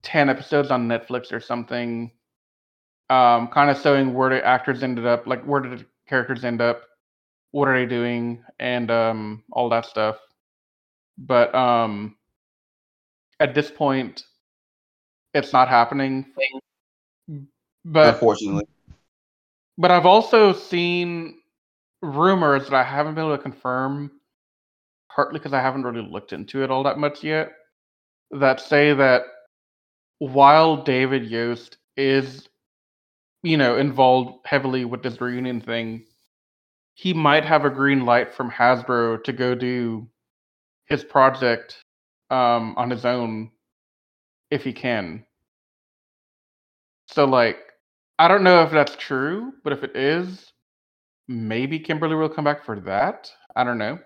[0.03, 2.11] 10 episodes on Netflix or something.
[3.11, 6.61] Um, kind of showing where the actors ended up, like where did the characters end
[6.61, 6.83] up,
[7.53, 10.17] what are they doing, and um, all that stuff.
[11.19, 12.17] But um,
[13.39, 14.25] at this point,
[15.35, 16.27] it's not happening.
[17.85, 18.67] But unfortunately,
[19.79, 21.39] but I've also seen
[22.03, 24.11] rumors that I haven't been able to confirm,
[25.15, 27.53] partly because I haven't really looked into it all that much yet
[28.31, 29.23] that say that
[30.19, 32.49] while David Yost is,
[33.43, 36.05] you know, involved heavily with this reunion thing,
[36.95, 40.09] he might have a green light from Hasbro to go do
[40.87, 41.83] his project
[42.31, 43.51] um, on his own
[44.51, 45.25] if he can.
[47.07, 47.59] So, like,
[48.19, 50.53] I don't know if that's true, but if it is,
[51.27, 53.33] maybe Kimberly will come back for that.
[53.57, 53.99] I don't know.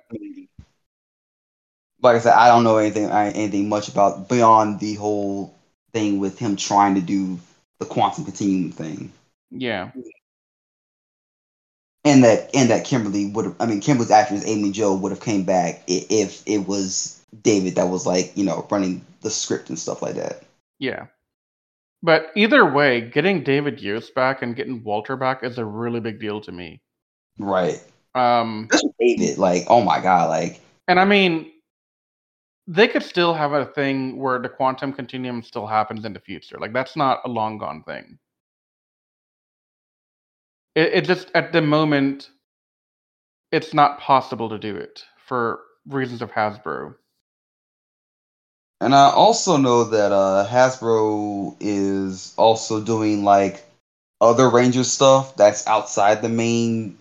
[2.00, 5.58] Like I said, I don't know anything anything much about beyond the whole
[5.92, 7.38] thing with him trying to do
[7.78, 9.12] the quantum continuum thing.
[9.50, 9.90] Yeah.
[12.04, 15.22] And that and that Kimberly would have I mean Kimberly's actress Amy Jo would have
[15.22, 19.78] came back if it was David that was like, you know, running the script and
[19.78, 20.42] stuff like that.
[20.78, 21.06] Yeah.
[22.02, 26.20] But either way, getting David Yost back and getting Walter back is a really big
[26.20, 26.82] deal to me.
[27.38, 27.82] Right.
[28.14, 28.68] Um
[29.00, 31.50] David, like, oh my god, like And I mean,
[32.66, 36.58] they could still have a thing where the quantum continuum still happens in the future.
[36.58, 38.18] Like that's not a long gone thing.
[40.74, 42.30] It, it just at the moment,
[43.52, 46.94] it's not possible to do it for reasons of Hasbro.
[48.80, 53.64] And I also know that uh, Hasbro is also doing like
[54.20, 56.98] other Ranger stuff that's outside the main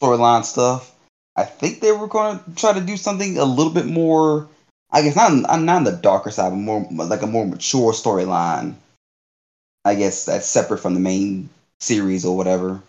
[0.00, 0.94] storyline stuff.
[1.36, 4.48] I think they were going to try to do something a little bit more.
[4.90, 8.74] I guess not not on the darker side, but more like a more mature storyline.
[9.84, 11.48] I guess that's separate from the main
[11.80, 12.82] series or whatever.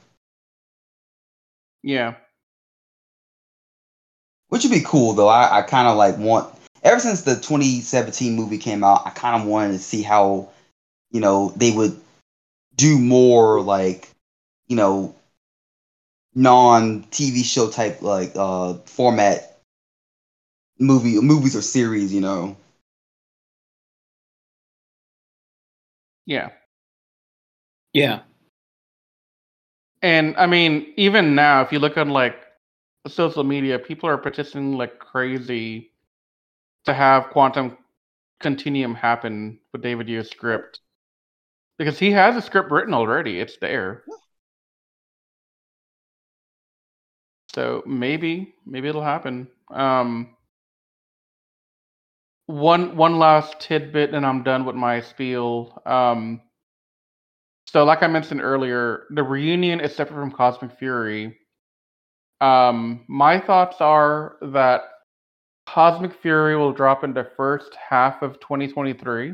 [1.83, 2.15] Yeah.
[4.49, 5.27] Which would be cool though.
[5.27, 6.53] I, I kind of like want
[6.83, 10.49] ever since the 2017 movie came out, I kind of wanted to see how
[11.11, 11.99] you know they would
[12.75, 14.09] do more like
[14.67, 15.15] you know
[16.35, 19.59] non TV show type like uh format
[20.79, 22.55] movie movies or series, you know.
[26.25, 26.51] Yeah.
[27.93, 28.21] Yeah.
[30.03, 32.35] And I mean, even now, if you look on like
[33.07, 35.91] social media, people are petitioning like crazy
[36.85, 37.77] to have Quantum
[38.41, 40.81] Continuum happen with David Yu's script
[41.77, 43.39] because he has a script written already.
[43.39, 44.03] It's there.
[47.53, 49.47] So maybe, maybe it'll happen.
[49.71, 50.35] Um,
[52.47, 55.81] one one last tidbit, and I'm done with my spiel.
[55.85, 56.41] Um,
[57.73, 61.35] so, like I mentioned earlier, the reunion is separate from Cosmic Fury.
[62.39, 64.83] Um, my thoughts are that
[65.65, 69.33] Cosmic Fury will drop in the first half of 2023,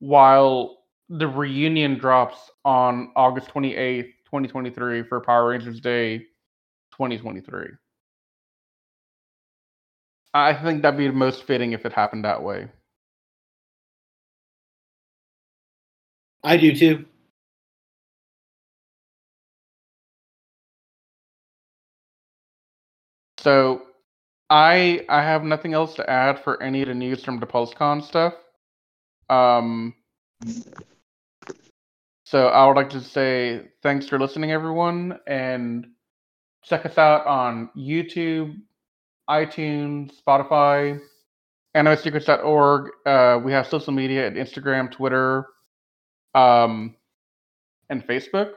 [0.00, 0.78] while
[1.08, 6.18] the reunion drops on August 28th, 2023 for Power Rangers Day
[6.90, 7.68] 2023.
[10.34, 12.66] I think that'd be the most fitting if it happened that way.
[16.42, 17.04] I do too.
[23.48, 23.80] So
[24.50, 28.02] I I have nothing else to add for any of the news from the PulseCon
[28.04, 28.34] stuff.
[29.30, 29.94] Um
[32.24, 35.86] so I would like to say thanks for listening everyone and
[36.62, 38.54] check us out on YouTube,
[39.30, 41.00] iTunes, Spotify,
[41.74, 42.90] animesecrets.org.
[43.06, 45.46] Uh, we have social media at Instagram, Twitter,
[46.34, 46.96] um,
[47.88, 48.52] and Facebook.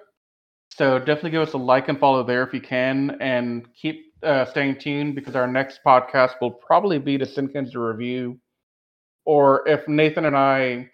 [0.74, 4.46] So definitely give us a like and follow there if you can, and keep uh,
[4.46, 8.40] staying tuned because our next podcast will probably be the Sinkins review,
[9.26, 10.90] or if Nathan and I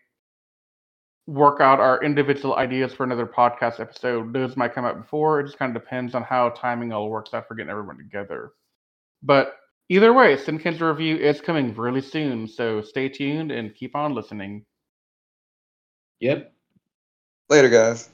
[1.27, 5.39] work out our individual ideas for another podcast episode, those might come out before.
[5.39, 8.51] It just kind of depends on how timing all works out for getting everyone together.
[9.21, 9.55] But
[9.89, 14.65] either way, Sinkins review is coming really soon, so stay tuned and keep on listening.
[16.21, 16.51] Yep.
[17.49, 18.09] Later, guys.